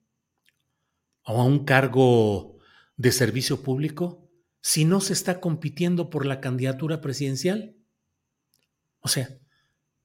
¿O 1.24 1.40
a 1.40 1.44
un 1.44 1.64
cargo 1.64 2.58
de 2.96 3.12
servicio 3.12 3.62
público 3.62 4.28
si 4.60 4.84
no 4.84 5.00
se 5.00 5.12
está 5.12 5.40
compitiendo 5.40 6.10
por 6.10 6.24
la 6.26 6.40
candidatura 6.40 7.00
presidencial? 7.00 7.76
O 9.00 9.08
sea, 9.08 9.28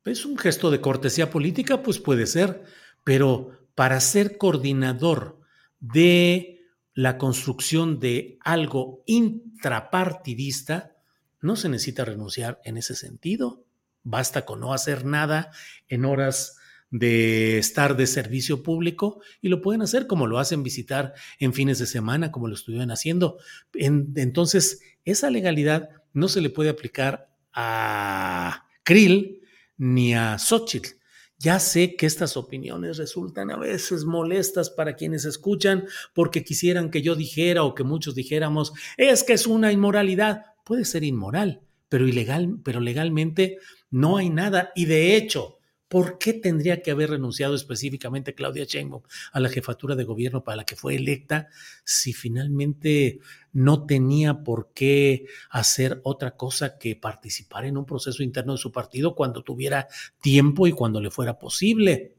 es 0.05 0.25
un 0.25 0.37
gesto 0.37 0.71
de 0.71 0.81
cortesía 0.81 1.29
política, 1.29 1.83
pues 1.83 1.99
puede 1.99 2.25
ser, 2.25 2.63
pero 3.03 3.67
para 3.75 3.99
ser 3.99 4.37
coordinador 4.37 5.39
de 5.79 6.65
la 6.93 7.17
construcción 7.19 7.99
de 7.99 8.39
algo 8.41 9.03
intrapartidista, 9.05 10.95
no 11.41 11.55
se 11.55 11.69
necesita 11.69 12.03
renunciar 12.05 12.59
en 12.63 12.77
ese 12.77 12.95
sentido. 12.95 13.63
Basta 14.01 14.45
con 14.45 14.61
no 14.61 14.73
hacer 14.73 15.05
nada 15.05 15.51
en 15.87 16.05
horas 16.05 16.56
de 16.89 17.57
estar 17.57 17.97
de 17.97 18.07
servicio 18.07 18.63
público 18.63 19.21
y 19.41 19.49
lo 19.49 19.61
pueden 19.61 19.81
hacer 19.81 20.07
como 20.07 20.27
lo 20.27 20.39
hacen 20.39 20.63
visitar 20.63 21.13
en 21.39 21.53
fines 21.53 21.79
de 21.79 21.85
semana, 21.85 22.31
como 22.31 22.47
lo 22.47 22.55
estuvieron 22.55 22.91
haciendo. 22.91 23.37
entonces, 23.73 24.81
esa 25.05 25.29
legalidad 25.29 25.89
no 26.13 26.27
se 26.27 26.41
le 26.41 26.49
puede 26.49 26.69
aplicar 26.69 27.29
a 27.53 28.65
Krill 28.83 29.41
ni 29.77 30.13
a 30.13 30.37
Xochitl. 30.37 30.97
Ya 31.39 31.59
sé 31.59 31.95
que 31.95 32.07
estas 32.07 32.35
opiniones 32.35 32.97
resultan 32.97 33.51
a 33.51 33.57
veces 33.57 34.05
molestas 34.05 34.71
para 34.71 34.95
quienes 34.95 35.23
escuchan 35.23 35.85
porque 36.15 36.43
quisieran 36.43 36.89
que 36.89 37.03
yo 37.03 37.15
dijera 37.15 37.63
o 37.63 37.75
que 37.75 37.83
muchos 37.83 38.15
dijéramos, 38.15 38.73
es 38.97 39.23
que 39.23 39.33
es 39.33 39.45
una 39.45 39.71
inmoralidad. 39.71 40.45
Puede 40.63 40.83
ser 40.83 41.03
inmoral, 41.03 41.61
pero 41.89 42.07
ilegal, 42.07 42.57
pero 42.63 42.79
legalmente 42.79 43.59
no 43.91 44.17
hay 44.17 44.31
nada. 44.31 44.71
Y 44.75 44.85
de 44.85 45.15
hecho, 45.15 45.56
¿Por 45.87 46.17
qué 46.17 46.33
tendría 46.33 46.81
que 46.81 46.91
haber 46.91 47.11
renunciado 47.11 47.55
específicamente 47.55 48.35
Claudia 48.35 48.65
Sheinbaum 48.65 49.03
a 49.31 49.39
la 49.39 49.47
jefatura 49.47 49.95
de 49.95 50.03
gobierno 50.03 50.43
para 50.43 50.57
la 50.57 50.65
que 50.65 50.75
fue 50.75 50.95
electa 50.95 51.47
si 51.85 52.11
finalmente 52.11 53.19
no 53.53 53.85
tenía 53.85 54.43
por 54.43 54.71
qué 54.73 55.27
hacer 55.49 56.01
otra 56.03 56.35
cosa 56.35 56.77
que 56.77 56.97
participar 56.97 57.65
en 57.65 57.77
un 57.77 57.85
proceso 57.85 58.21
interno 58.21 58.51
de 58.51 58.57
su 58.57 58.73
partido 58.73 59.15
cuando 59.15 59.43
tuviera 59.43 59.87
tiempo 60.21 60.67
y 60.67 60.73
cuando 60.73 60.99
le 60.99 61.09
fuera 61.09 61.39
posible? 61.39 62.15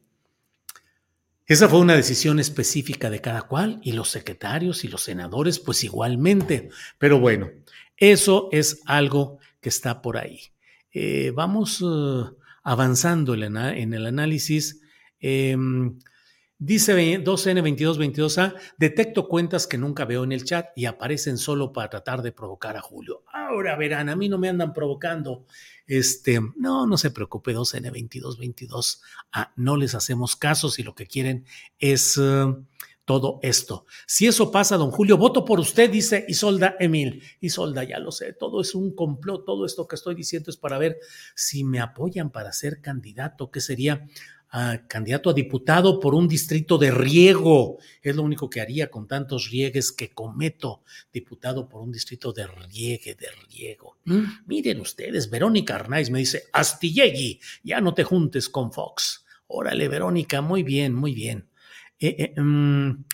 Esa 1.46 1.68
fue 1.68 1.80
una 1.80 1.96
decisión 1.96 2.40
específica 2.40 3.10
de 3.10 3.20
cada 3.20 3.42
cual 3.42 3.80
y 3.82 3.92
los 3.92 4.08
secretarios 4.08 4.84
y 4.84 4.88
los 4.88 5.02
senadores 5.02 5.58
pues 5.58 5.84
igualmente. 5.84 6.70
Pero 6.98 7.20
bueno, 7.20 7.50
eso 7.98 8.48
es 8.50 8.80
algo 8.86 9.38
que 9.60 9.68
está 9.68 10.00
por 10.00 10.16
ahí. 10.16 10.40
Eh, 10.90 11.32
vamos... 11.34 11.82
Uh, 11.82 12.37
avanzando 12.62 13.34
en 13.34 13.94
el 13.94 14.06
análisis. 14.06 14.80
Em, 15.20 15.98
dice 16.58 16.94
2N2222A, 17.22 18.54
detecto 18.78 19.28
cuentas 19.28 19.66
que 19.66 19.78
nunca 19.78 20.04
veo 20.04 20.24
en 20.24 20.32
el 20.32 20.44
chat 20.44 20.68
y 20.76 20.86
aparecen 20.86 21.38
solo 21.38 21.72
para 21.72 21.90
tratar 21.90 22.22
de 22.22 22.32
provocar 22.32 22.76
a 22.76 22.80
Julio. 22.80 23.22
Ahora 23.32 23.76
verán, 23.76 24.08
a 24.08 24.16
mí 24.16 24.28
no 24.28 24.38
me 24.38 24.48
andan 24.48 24.72
provocando. 24.72 25.44
Este, 25.86 26.40
no, 26.56 26.86
no 26.86 26.98
se 26.98 27.10
preocupe, 27.10 27.54
2N2222A, 27.54 29.52
no 29.56 29.76
les 29.76 29.94
hacemos 29.94 30.36
caso 30.36 30.70
si 30.70 30.82
lo 30.82 30.94
que 30.94 31.06
quieren 31.06 31.46
es 31.78 32.18
eh, 32.20 32.54
todo 33.08 33.40
esto. 33.40 33.86
Si 34.06 34.26
eso 34.26 34.52
pasa, 34.52 34.76
don 34.76 34.90
Julio, 34.90 35.16
voto 35.16 35.42
por 35.42 35.58
usted, 35.58 35.90
dice 35.90 36.26
Isolda 36.28 36.76
Emil. 36.78 37.22
Isolda, 37.40 37.82
ya 37.82 37.98
lo 37.98 38.12
sé, 38.12 38.34
todo 38.34 38.60
es 38.60 38.74
un 38.74 38.94
complot, 38.94 39.46
todo 39.46 39.64
esto 39.64 39.88
que 39.88 39.96
estoy 39.96 40.14
diciendo 40.14 40.50
es 40.50 40.58
para 40.58 40.76
ver 40.76 40.98
si 41.34 41.64
me 41.64 41.80
apoyan 41.80 42.28
para 42.28 42.52
ser 42.52 42.82
candidato, 42.82 43.50
que 43.50 43.62
sería 43.62 44.06
ah, 44.50 44.82
candidato 44.88 45.30
a 45.30 45.32
diputado 45.32 45.98
por 46.00 46.14
un 46.14 46.28
distrito 46.28 46.76
de 46.76 46.90
riego. 46.90 47.78
Es 48.02 48.14
lo 48.14 48.24
único 48.24 48.50
que 48.50 48.60
haría 48.60 48.90
con 48.90 49.08
tantos 49.08 49.48
riegues 49.48 49.90
que 49.90 50.10
cometo, 50.10 50.82
diputado 51.10 51.66
por 51.66 51.80
un 51.80 51.90
distrito 51.90 52.34
de 52.34 52.46
riegue, 52.46 53.14
de 53.14 53.28
riego. 53.48 53.96
Mm. 54.04 54.24
Miren 54.44 54.82
ustedes, 54.82 55.30
Verónica 55.30 55.76
Arnaiz 55.76 56.10
me 56.10 56.18
dice, 56.18 56.42
Astillegui, 56.52 57.40
ya 57.62 57.80
no 57.80 57.94
te 57.94 58.04
juntes 58.04 58.50
con 58.50 58.70
Fox. 58.70 59.24
Órale, 59.46 59.88
Verónica, 59.88 60.42
muy 60.42 60.62
bien, 60.62 60.92
muy 60.92 61.14
bien. 61.14 61.47
Eh, 62.00 62.32
eh, 62.36 62.40
mm, 62.40 63.04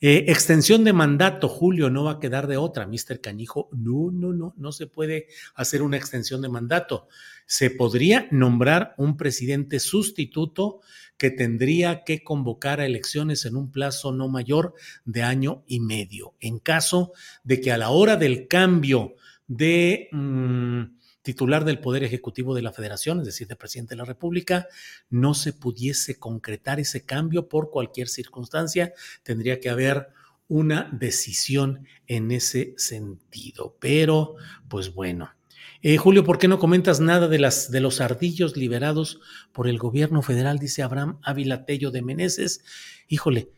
eh, 0.00 0.26
extensión 0.28 0.84
de 0.84 0.92
mandato, 0.92 1.48
Julio, 1.48 1.90
no 1.90 2.04
va 2.04 2.12
a 2.12 2.20
quedar 2.20 2.46
de 2.46 2.56
otra, 2.56 2.86
Mr. 2.86 3.20
Canijo. 3.20 3.68
No, 3.72 4.12
no, 4.12 4.32
no, 4.32 4.54
no 4.56 4.70
se 4.70 4.86
puede 4.86 5.26
hacer 5.56 5.82
una 5.82 5.96
extensión 5.96 6.40
de 6.40 6.48
mandato. 6.48 7.08
Se 7.46 7.70
podría 7.70 8.28
nombrar 8.30 8.94
un 8.96 9.16
presidente 9.16 9.80
sustituto 9.80 10.80
que 11.16 11.30
tendría 11.32 12.04
que 12.04 12.22
convocar 12.22 12.80
a 12.80 12.86
elecciones 12.86 13.44
en 13.44 13.56
un 13.56 13.72
plazo 13.72 14.12
no 14.12 14.28
mayor 14.28 14.74
de 15.04 15.22
año 15.24 15.64
y 15.66 15.80
medio. 15.80 16.34
En 16.38 16.60
caso 16.60 17.12
de 17.42 17.60
que 17.60 17.72
a 17.72 17.78
la 17.78 17.90
hora 17.90 18.16
del 18.16 18.46
cambio 18.46 19.14
de... 19.48 20.08
Mm, 20.12 20.97
titular 21.28 21.66
del 21.66 21.78
Poder 21.78 22.04
Ejecutivo 22.04 22.54
de 22.54 22.62
la 22.62 22.72
Federación, 22.72 23.18
es 23.18 23.26
decir, 23.26 23.46
de 23.48 23.54
presidente 23.54 23.90
de 23.90 23.98
la 23.98 24.06
República, 24.06 24.66
no 25.10 25.34
se 25.34 25.52
pudiese 25.52 26.18
concretar 26.18 26.80
ese 26.80 27.04
cambio 27.04 27.50
por 27.50 27.68
cualquier 27.68 28.08
circunstancia, 28.08 28.94
tendría 29.24 29.60
que 29.60 29.68
haber 29.68 30.08
una 30.48 30.88
decisión 30.90 31.86
en 32.06 32.30
ese 32.30 32.72
sentido. 32.78 33.76
Pero, 33.78 34.36
pues 34.70 34.94
bueno. 34.94 35.34
Eh, 35.82 35.98
Julio, 35.98 36.24
¿por 36.24 36.38
qué 36.38 36.48
no 36.48 36.58
comentas 36.58 36.98
nada 36.98 37.28
de, 37.28 37.38
las, 37.38 37.70
de 37.70 37.80
los 37.80 38.00
ardillos 38.00 38.56
liberados 38.56 39.20
por 39.52 39.68
el 39.68 39.76
gobierno 39.76 40.22
federal? 40.22 40.58
Dice 40.58 40.82
Abraham 40.82 41.18
Ávila 41.22 41.66
Tello 41.66 41.90
de 41.90 42.00
Meneses. 42.00 42.64
Híjole, 43.06 43.50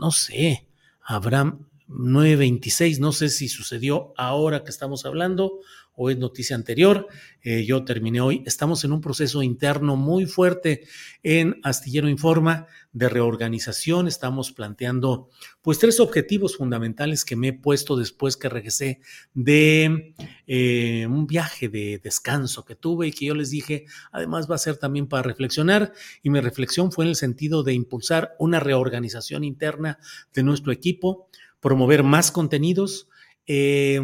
no 0.00 0.10
sé, 0.10 0.68
Abraham 1.02 1.66
926, 1.88 2.98
no 2.98 3.12
sé 3.12 3.28
si 3.28 3.48
sucedió 3.48 4.14
ahora 4.16 4.64
que 4.64 4.70
estamos 4.70 5.04
hablando 5.04 5.60
o 5.96 6.10
es 6.10 6.18
noticia 6.18 6.56
anterior. 6.56 7.06
Eh, 7.42 7.64
yo 7.64 7.84
terminé 7.84 8.20
hoy. 8.20 8.42
Estamos 8.46 8.84
en 8.84 8.92
un 8.92 9.00
proceso 9.00 9.42
interno 9.42 9.96
muy 9.96 10.26
fuerte 10.26 10.86
en 11.22 11.60
Astillero 11.62 12.08
Informa 12.08 12.66
de 12.92 13.08
reorganización. 13.08 14.08
Estamos 14.08 14.52
planteando 14.52 15.28
pues 15.62 15.78
tres 15.78 16.00
objetivos 16.00 16.56
fundamentales 16.56 17.24
que 17.24 17.36
me 17.36 17.48
he 17.48 17.52
puesto 17.52 17.96
después 17.96 18.36
que 18.36 18.48
regresé 18.48 19.00
de 19.34 20.14
eh, 20.46 21.06
un 21.08 21.26
viaje 21.26 21.68
de 21.68 22.00
descanso 22.02 22.64
que 22.64 22.76
tuve 22.76 23.08
y 23.08 23.12
que 23.12 23.26
yo 23.26 23.34
les 23.34 23.50
dije, 23.50 23.86
además 24.10 24.50
va 24.50 24.56
a 24.56 24.58
ser 24.58 24.76
también 24.76 25.06
para 25.06 25.22
reflexionar. 25.22 25.92
Y 26.22 26.30
mi 26.30 26.40
reflexión 26.40 26.92
fue 26.92 27.04
en 27.04 27.10
el 27.10 27.16
sentido 27.16 27.62
de 27.62 27.74
impulsar 27.74 28.34
una 28.38 28.60
reorganización 28.60 29.44
interna 29.44 29.98
de 30.32 30.42
nuestro 30.42 30.72
equipo, 30.72 31.28
promover 31.60 32.02
más 32.02 32.30
contenidos, 32.30 33.08
eh, 33.46 34.00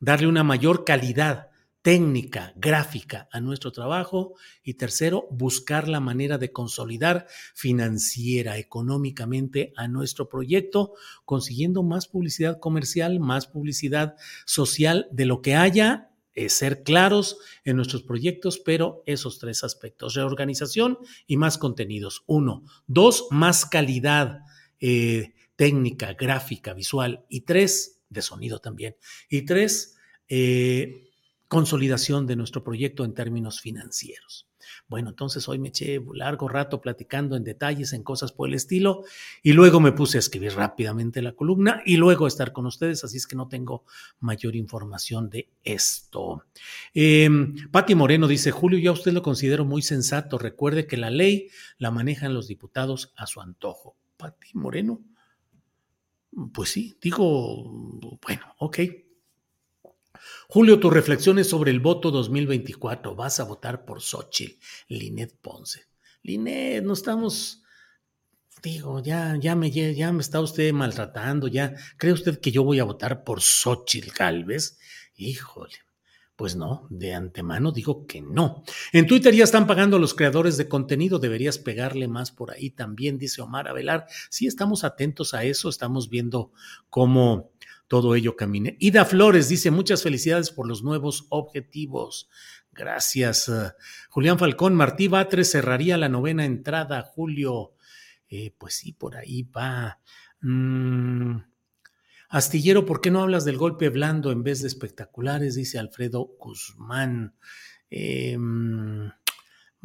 darle 0.00 0.26
una 0.26 0.44
mayor 0.44 0.84
calidad 0.84 1.50
técnica, 1.82 2.52
gráfica 2.56 3.28
a 3.30 3.40
nuestro 3.40 3.70
trabajo. 3.70 4.34
Y 4.64 4.74
tercero, 4.74 5.28
buscar 5.30 5.86
la 5.86 6.00
manera 6.00 6.36
de 6.36 6.50
consolidar 6.50 7.26
financiera, 7.54 8.58
económicamente 8.58 9.72
a 9.76 9.86
nuestro 9.86 10.28
proyecto, 10.28 10.94
consiguiendo 11.24 11.84
más 11.84 12.08
publicidad 12.08 12.58
comercial, 12.58 13.20
más 13.20 13.46
publicidad 13.46 14.16
social 14.46 15.06
de 15.12 15.26
lo 15.26 15.42
que 15.42 15.54
haya 15.54 16.10
ser 16.48 16.82
claros 16.82 17.38
en 17.64 17.76
nuestros 17.76 18.02
proyectos, 18.02 18.58
pero 18.58 19.02
esos 19.06 19.38
tres 19.38 19.64
aspectos, 19.64 20.14
reorganización 20.14 20.98
y 21.26 21.36
más 21.36 21.56
contenidos. 21.56 22.24
Uno. 22.26 22.64
Dos, 22.86 23.26
más 23.30 23.64
calidad 23.64 24.40
eh, 24.78 25.34
técnica, 25.56 26.12
gráfica, 26.12 26.74
visual. 26.74 27.24
Y 27.28 27.42
tres, 27.42 27.95
de 28.16 28.22
sonido 28.22 28.58
también. 28.58 28.96
Y 29.28 29.42
tres, 29.42 29.96
eh, 30.28 31.12
consolidación 31.46 32.26
de 32.26 32.34
nuestro 32.34 32.64
proyecto 32.64 33.04
en 33.04 33.14
términos 33.14 33.60
financieros. 33.60 34.48
Bueno, 34.88 35.10
entonces 35.10 35.48
hoy 35.48 35.58
me 35.58 35.68
eché 35.68 36.00
largo 36.14 36.48
rato 36.48 36.80
platicando 36.80 37.36
en 37.36 37.44
detalles, 37.44 37.92
en 37.92 38.02
cosas 38.02 38.32
por 38.32 38.48
el 38.48 38.54
estilo, 38.54 39.04
y 39.42 39.52
luego 39.52 39.80
me 39.80 39.92
puse 39.92 40.18
a 40.18 40.20
escribir 40.20 40.54
rápidamente 40.54 41.22
la 41.22 41.32
columna 41.32 41.82
y 41.84 41.96
luego 41.96 42.24
a 42.24 42.28
estar 42.28 42.52
con 42.52 42.66
ustedes, 42.66 43.04
así 43.04 43.16
es 43.16 43.26
que 43.26 43.36
no 43.36 43.48
tengo 43.48 43.84
mayor 44.20 44.56
información 44.56 45.30
de 45.30 45.50
esto. 45.62 46.44
Eh, 46.94 47.28
Pati 47.70 47.94
Moreno 47.94 48.26
dice, 48.26 48.50
Julio, 48.50 48.78
ya 48.78 48.92
usted 48.92 49.12
lo 49.12 49.22
considero 49.22 49.64
muy 49.64 49.82
sensato, 49.82 50.38
recuerde 50.38 50.86
que 50.86 50.96
la 50.96 51.10
ley 51.10 51.48
la 51.78 51.90
manejan 51.90 52.34
los 52.34 52.48
diputados 52.48 53.12
a 53.16 53.26
su 53.26 53.40
antojo. 53.40 53.96
Pati 54.16 54.50
Moreno, 54.54 55.00
pues 56.52 56.70
sí, 56.70 56.98
digo, 57.00 57.64
bueno, 58.22 58.54
ok. 58.58 58.78
Julio, 60.48 60.80
tus 60.80 60.92
reflexiones 60.92 61.48
sobre 61.48 61.70
el 61.70 61.80
voto 61.80 62.10
2024. 62.10 63.14
Vas 63.14 63.40
a 63.40 63.44
votar 63.44 63.84
por 63.84 64.00
Xochitl, 64.00 64.58
Linet 64.88 65.36
Ponce. 65.40 65.86
Linet, 66.22 66.84
no 66.84 66.92
estamos, 66.92 67.62
digo, 68.62 69.02
ya, 69.02 69.36
ya, 69.36 69.54
me, 69.54 69.70
ya 69.70 70.12
me 70.12 70.20
está 70.20 70.40
usted 70.40 70.72
maltratando, 70.72 71.48
ya. 71.48 71.74
¿Cree 71.96 72.12
usted 72.12 72.40
que 72.40 72.52
yo 72.52 72.64
voy 72.64 72.80
a 72.80 72.84
votar 72.84 73.24
por 73.24 73.40
Xochitl 73.40 74.10
Galvez? 74.10 74.78
Híjole. 75.16 75.85
Pues 76.36 76.54
no, 76.54 76.86
de 76.90 77.14
antemano 77.14 77.72
digo 77.72 78.06
que 78.06 78.20
no. 78.20 78.62
En 78.92 79.06
Twitter 79.06 79.34
ya 79.34 79.44
están 79.44 79.66
pagando 79.66 79.98
los 79.98 80.12
creadores 80.12 80.58
de 80.58 80.68
contenido, 80.68 81.18
deberías 81.18 81.58
pegarle 81.58 82.08
más 82.08 82.30
por 82.30 82.50
ahí 82.50 82.68
también, 82.70 83.16
dice 83.16 83.40
Omar 83.40 83.68
Avelar. 83.68 84.06
Sí, 84.28 84.46
estamos 84.46 84.84
atentos 84.84 85.32
a 85.32 85.44
eso, 85.44 85.70
estamos 85.70 86.10
viendo 86.10 86.52
cómo 86.90 87.50
todo 87.88 88.14
ello 88.14 88.36
camine. 88.36 88.76
Ida 88.80 89.06
Flores 89.06 89.48
dice, 89.48 89.70
muchas 89.70 90.02
felicidades 90.02 90.50
por 90.50 90.68
los 90.68 90.82
nuevos 90.82 91.26
objetivos. 91.30 92.28
Gracias. 92.72 93.48
Eh, 93.48 93.72
Julián 94.10 94.38
Falcón, 94.38 94.74
Martí 94.74 95.08
Batres 95.08 95.50
cerraría 95.50 95.96
la 95.96 96.08
novena 96.08 96.44
entrada, 96.44 97.02
Julio. 97.02 97.72
Eh, 98.28 98.54
pues 98.58 98.74
sí, 98.74 98.92
por 98.92 99.16
ahí 99.16 99.42
va. 99.42 100.00
Mm, 100.42 101.38
Astillero, 102.28 102.84
¿por 102.86 103.00
qué 103.00 103.10
no 103.10 103.22
hablas 103.22 103.44
del 103.44 103.56
golpe 103.56 103.88
blando 103.88 104.32
en 104.32 104.42
vez 104.42 104.62
de 104.62 104.68
espectaculares? 104.68 105.54
Dice 105.54 105.78
Alfredo 105.78 106.30
Guzmán. 106.38 107.34
Eh, 107.90 108.36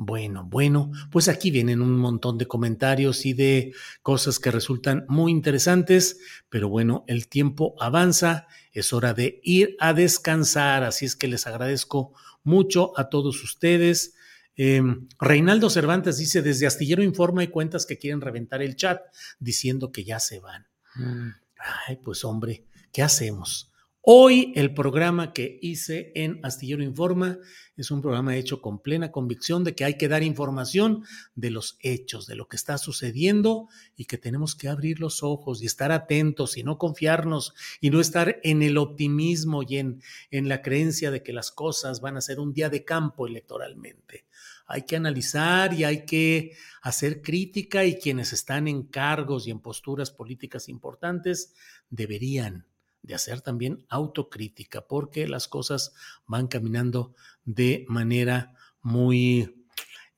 bueno, 0.03 0.45
bueno, 0.45 0.91
pues 1.11 1.27
aquí 1.27 1.51
vienen 1.51 1.79
un 1.79 1.95
montón 1.95 2.39
de 2.39 2.47
comentarios 2.47 3.23
y 3.27 3.33
de 3.33 3.71
cosas 4.01 4.39
que 4.39 4.49
resultan 4.49 5.05
muy 5.07 5.31
interesantes, 5.31 6.19
pero 6.49 6.69
bueno, 6.69 7.03
el 7.05 7.27
tiempo 7.27 7.75
avanza, 7.79 8.47
es 8.71 8.93
hora 8.93 9.13
de 9.13 9.39
ir 9.43 9.75
a 9.79 9.93
descansar, 9.93 10.83
así 10.83 11.05
es 11.05 11.15
que 11.15 11.27
les 11.27 11.45
agradezco 11.45 12.13
mucho 12.43 12.97
a 12.97 13.09
todos 13.09 13.43
ustedes. 13.43 14.15
Em, 14.55 15.07
Reinaldo 15.19 15.69
Cervantes 15.69 16.17
dice, 16.17 16.41
desde 16.41 16.65
Astillero 16.65 17.03
Informa 17.03 17.43
y 17.43 17.49
cuentas 17.49 17.85
que 17.85 17.99
quieren 17.99 18.21
reventar 18.21 18.63
el 18.63 18.75
chat, 18.75 19.01
diciendo 19.39 19.91
que 19.91 20.03
ya 20.03 20.19
se 20.19 20.39
van. 20.39 20.65
Mm. 20.95 21.29
Ay, 21.87 21.97
pues 21.97 22.23
hombre, 22.25 22.65
¿qué 22.91 23.03
hacemos? 23.03 23.71
Hoy 24.03 24.51
el 24.55 24.73
programa 24.73 25.31
que 25.31 25.59
hice 25.61 26.11
en 26.15 26.39
Astillero 26.41 26.81
Informa 26.81 27.37
es 27.77 27.91
un 27.91 28.01
programa 28.01 28.35
hecho 28.35 28.59
con 28.59 28.81
plena 28.81 29.11
convicción 29.11 29.63
de 29.63 29.75
que 29.75 29.85
hay 29.85 29.95
que 29.95 30.07
dar 30.07 30.23
información 30.23 31.03
de 31.35 31.51
los 31.51 31.77
hechos, 31.81 32.25
de 32.25 32.33
lo 32.33 32.47
que 32.47 32.55
está 32.55 32.79
sucediendo 32.79 33.67
y 33.95 34.05
que 34.05 34.17
tenemos 34.17 34.55
que 34.55 34.69
abrir 34.69 34.99
los 34.99 35.21
ojos 35.21 35.61
y 35.61 35.67
estar 35.67 35.91
atentos 35.91 36.57
y 36.57 36.63
no 36.63 36.79
confiarnos 36.79 37.53
y 37.79 37.91
no 37.91 37.99
estar 37.99 38.39
en 38.41 38.63
el 38.63 38.79
optimismo 38.79 39.61
y 39.61 39.77
en, 39.77 40.01
en 40.31 40.49
la 40.49 40.63
creencia 40.63 41.11
de 41.11 41.21
que 41.21 41.31
las 41.31 41.51
cosas 41.51 42.01
van 42.01 42.17
a 42.17 42.21
ser 42.21 42.39
un 42.39 42.53
día 42.53 42.71
de 42.71 42.83
campo 42.83 43.27
electoralmente. 43.27 44.25
Hay 44.71 44.83
que 44.83 44.95
analizar 44.95 45.73
y 45.73 45.83
hay 45.83 46.05
que 46.05 46.53
hacer 46.81 47.21
crítica 47.21 47.85
y 47.85 47.99
quienes 47.99 48.33
están 48.33 48.67
en 48.67 48.83
cargos 48.83 49.47
y 49.47 49.51
en 49.51 49.59
posturas 49.59 50.11
políticas 50.11 50.69
importantes 50.69 51.53
deberían 51.89 52.65
de 53.03 53.15
hacer 53.15 53.41
también 53.41 53.85
autocrítica, 53.89 54.87
porque 54.87 55.27
las 55.27 55.47
cosas 55.47 55.93
van 56.27 56.47
caminando 56.47 57.15
de 57.43 57.85
manera 57.87 58.53
muy 58.81 59.61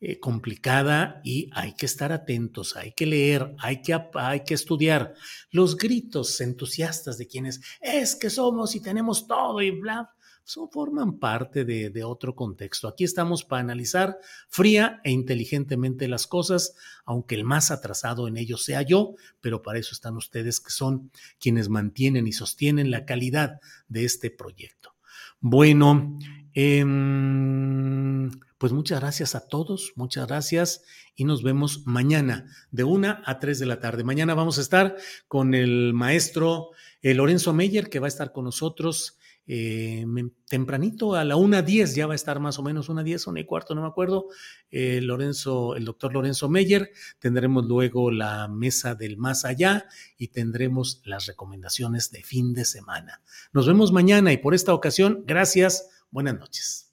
eh, 0.06 0.20
complicada 0.20 1.22
y 1.24 1.50
hay 1.54 1.76
que 1.76 1.86
estar 1.86 2.12
atentos, 2.12 2.76
hay 2.76 2.92
que 2.92 3.06
leer, 3.06 3.56
hay 3.60 3.82
que, 3.82 3.98
hay 4.16 4.44
que 4.44 4.54
estudiar. 4.54 5.14
Los 5.50 5.78
gritos 5.78 6.42
entusiastas 6.42 7.18
de 7.18 7.28
quienes 7.28 7.62
es 7.80 8.16
que 8.16 8.30
somos 8.30 8.76
y 8.76 8.82
tenemos 8.82 9.28
todo 9.28 9.62
y 9.62 9.72
bla, 9.72 10.13
son, 10.44 10.70
forman 10.70 11.20
parte 11.20 11.66
de, 11.66 12.04
otro 12.04 12.36
contexto. 12.36 12.88
Aquí 12.88 13.04
estamos 13.04 13.44
para 13.44 13.62
analizar 13.62 14.18
fría 14.50 15.00
e 15.04 15.12
inteligentemente 15.12 16.08
las 16.08 16.28
cosas, 16.28 16.76
aunque 17.06 17.36
el 17.36 17.44
más 17.44 17.72
atrasado 17.72 18.28
en 18.28 18.38
ello 18.38 18.58
sea 18.58 18.82
yo, 18.82 19.16
pero 19.42 19.62
para 19.62 19.80
eso 19.80 19.94
están 19.94 20.18
ustedes 20.18 20.60
que 20.60 20.72
son 20.72 21.12
quienes 21.40 21.70
mantienen 21.70 22.28
y 22.28 22.34
sostienen 22.34 22.92
la 22.92 23.06
calidad 23.06 23.60
de 23.88 24.06
este 24.06 24.30
proyecto. 24.32 24.96
Bueno, 25.40 26.18
em, 26.54 28.30
pues 28.58 28.72
muchas 28.72 29.00
gracias 29.02 29.36
a 29.36 29.48
todos, 29.48 29.94
muchas 29.96 30.28
gracias 30.28 30.84
y 31.16 31.26
nos 31.26 31.44
vemos 31.44 31.86
mañana 31.86 32.46
de 32.72 32.84
una 32.84 33.22
a 33.26 33.40
tres 33.40 33.60
de 33.60 33.66
la 33.66 33.80
tarde. 33.80 34.04
Mañana 34.04 34.34
vamos 34.36 34.58
a 34.58 34.62
estar 34.62 34.96
con 35.28 35.54
el 35.54 35.94
maestro 35.94 36.70
eh, 37.02 37.14
Lorenzo 37.14 37.54
Meyer 37.54 37.90
que 37.90 38.00
va 38.00 38.08
a 38.08 38.10
estar 38.10 38.32
con 38.32 38.46
nosotros 38.46 39.18
eh, 39.46 40.06
tempranito 40.48 41.16
a 41.16 41.24
la 41.24 41.36
1.10, 41.36 41.96
ya 41.96 42.08
va 42.08 42.14
a 42.14 42.16
estar 42.16 42.40
más 42.40 42.60
o 42.60 42.64
menos 42.64 42.90
una 42.90 43.04
10, 43.04 43.28
una 43.28 43.40
y 43.42 43.46
cuarto, 43.46 43.76
no 43.76 43.82
me 43.82 43.88
acuerdo, 43.88 44.28
eh, 44.72 45.02
Lorenzo, 45.02 45.76
el 45.76 45.86
doctor 45.86 46.14
Lorenzo 46.14 46.50
Meyer, 46.50 46.92
tendremos 47.20 47.66
luego 47.66 48.12
la 48.12 48.48
mesa 48.48 48.96
del 48.96 49.18
más 49.18 49.46
allá 49.46 49.86
y 50.18 50.30
tendremos 50.30 51.02
las 51.06 51.26
recomendaciones 51.26 52.12
de 52.12 52.24
fin 52.24 52.54
de 52.54 52.66
semana. 52.66 53.22
Nos 53.52 53.68
vemos 53.68 53.92
mañana 53.92 54.32
y 54.32 54.38
por 54.38 54.54
esta 54.54 54.74
ocasión, 54.74 55.24
gracias, 55.26 55.90
buenas 56.12 56.40
noches. 56.40 56.93